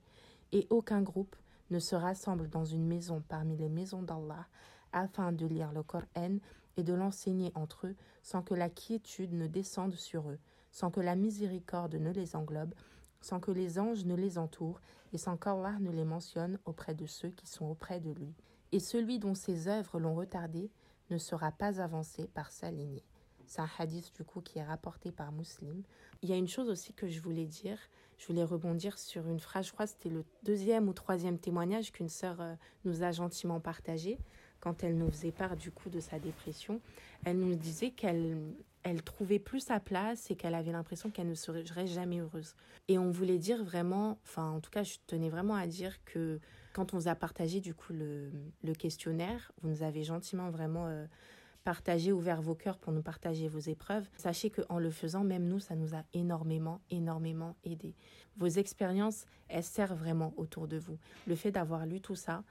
[0.53, 1.37] Et aucun groupe
[1.71, 4.47] ne se rassemble dans une maison parmi les maisons d'Allah
[4.93, 6.39] afin de lire le Coran
[6.77, 10.39] et de l'enseigner entre eux sans que la quiétude ne descende sur eux,
[10.71, 12.75] sans que la miséricorde ne les englobe,
[13.21, 14.81] sans que les anges ne les entourent
[15.13, 18.35] et sans qu'Allah ne les mentionne auprès de ceux qui sont auprès de lui.
[18.73, 20.71] Et celui dont ses œuvres l'ont retardé
[21.11, 23.05] ne sera pas avancé par sa lignée.
[23.51, 25.83] C'est un hadith du coup qui est rapporté par Muslim.
[26.23, 27.79] Il y a une chose aussi que je voulais dire.
[28.17, 32.09] Je voulais rebondir sur une phrase, je crois c'était le deuxième ou troisième témoignage qu'une
[32.09, 34.19] sœur euh, nous a gentiment partagé
[34.61, 36.81] quand elle nous faisait part du coup de sa dépression.
[37.25, 38.39] Elle nous disait qu'elle
[38.85, 42.55] elle trouvait plus sa place et qu'elle avait l'impression qu'elle ne serait jamais heureuse.
[42.87, 46.39] Et on voulait dire vraiment, enfin en tout cas je tenais vraiment à dire que
[46.73, 48.31] quand on vous a partagé du coup le,
[48.63, 51.05] le questionnaire, vous nous avez gentiment vraiment euh,
[51.65, 54.09] partagez, ouvert vos cœurs pour nous partager vos épreuves.
[54.17, 57.95] Sachez qu'en le faisant, même nous, ça nous a énormément, énormément aidé.
[58.37, 60.99] Vos expériences, elles servent vraiment autour de vous.
[61.27, 62.45] Le fait d'avoir lu tout ça,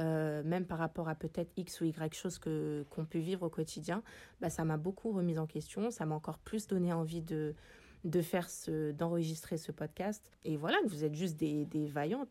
[0.00, 3.50] euh, même par rapport à peut-être X ou Y choses que qu'on peut vivre au
[3.50, 4.02] quotidien,
[4.40, 7.54] bah, ça m'a beaucoup remise en question, ça m'a encore plus donné envie de
[8.04, 12.28] de faire ce d'enregistrer ce podcast et voilà vous êtes juste des, des vaillantes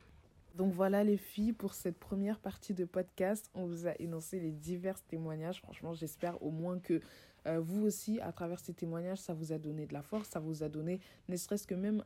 [0.53, 4.51] donc voilà les filles, pour cette première partie de podcast, on vous a énoncé les
[4.51, 5.59] divers témoignages.
[5.61, 6.99] Franchement, j'espère au moins que
[7.47, 10.39] euh, vous aussi, à travers ces témoignages, ça vous a donné de la force, ça
[10.39, 12.03] vous a donné ne serait-ce que même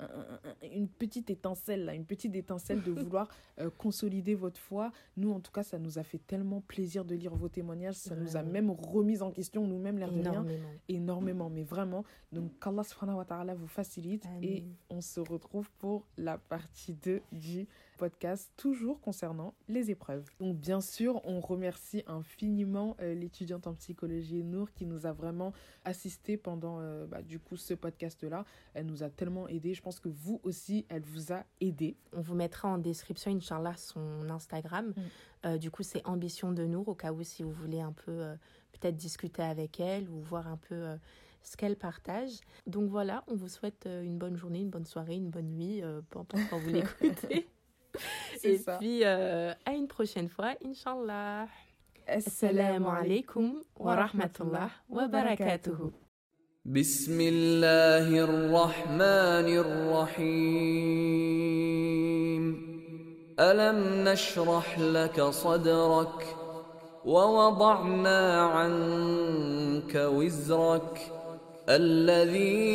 [0.64, 3.28] une petite étincelle, là, une petite étincelle de vouloir
[3.60, 4.92] euh, consolider votre foi.
[5.18, 8.16] Nous, en tout cas, ça nous a fait tellement plaisir de lire vos témoignages, ça
[8.16, 10.46] nous a même remis en question nous-mêmes, l'air de rien,
[10.88, 12.04] énormément, mais vraiment.
[12.32, 17.22] Donc, qu'Allah subhanahu wa ta'ala vous facilite et on se retrouve pour la partie 2
[17.32, 17.68] du
[17.98, 20.30] podcast, toujours concernant les épreuves.
[20.40, 25.52] Donc, bien sûr, on remercie infiniment euh, l'étudiante en psychologie Nour qui nous a vraiment
[25.84, 28.46] assisté pendant euh, bah, du coup ce podcast-là.
[28.74, 29.74] Elle nous a tellement aidé.
[29.74, 31.98] Je pense que vous aussi, elle vous a aidé.
[32.14, 34.88] On vous mettra en description, Inch'Allah, son Instagram.
[34.88, 35.02] Mm.
[35.46, 38.36] Euh, du coup, c'est Ambition de Nour, au cas où si vous voulez un peu
[38.74, 40.98] peut-être discuter avec elle ou voir un peu
[41.42, 42.40] ce qu'elle partage.
[42.68, 46.20] Donc voilà, on vous souhaite une bonne journée, une bonne soirée, une bonne nuit, peu
[46.20, 47.48] importe quand vous l'écoutez.
[48.44, 51.48] Et puis, à une prochaine fois, Inch'Allah.
[52.10, 55.92] السلام عليكم ورحمة الله وبركاته
[56.66, 59.48] بسم الله الرحمن
[60.88, 61.38] الرحيم
[63.40, 66.36] ألم نشرح لك صدرك
[67.06, 71.12] ووضعنا عنك وزرك
[71.70, 72.68] الذي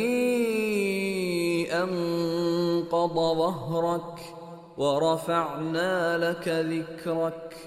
[1.73, 4.42] أنقض ظهرك
[4.77, 7.57] ورفعنا لك ذكرك.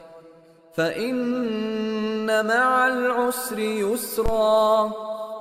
[0.75, 4.93] فإن مع العسر يسرا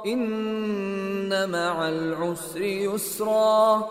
[0.05, 3.89] إن مع العسر يسرا.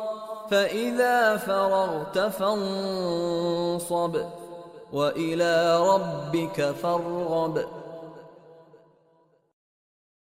[0.51, 4.16] فإذا فرغت فانصب
[4.93, 7.84] وإلى ربك فارغب.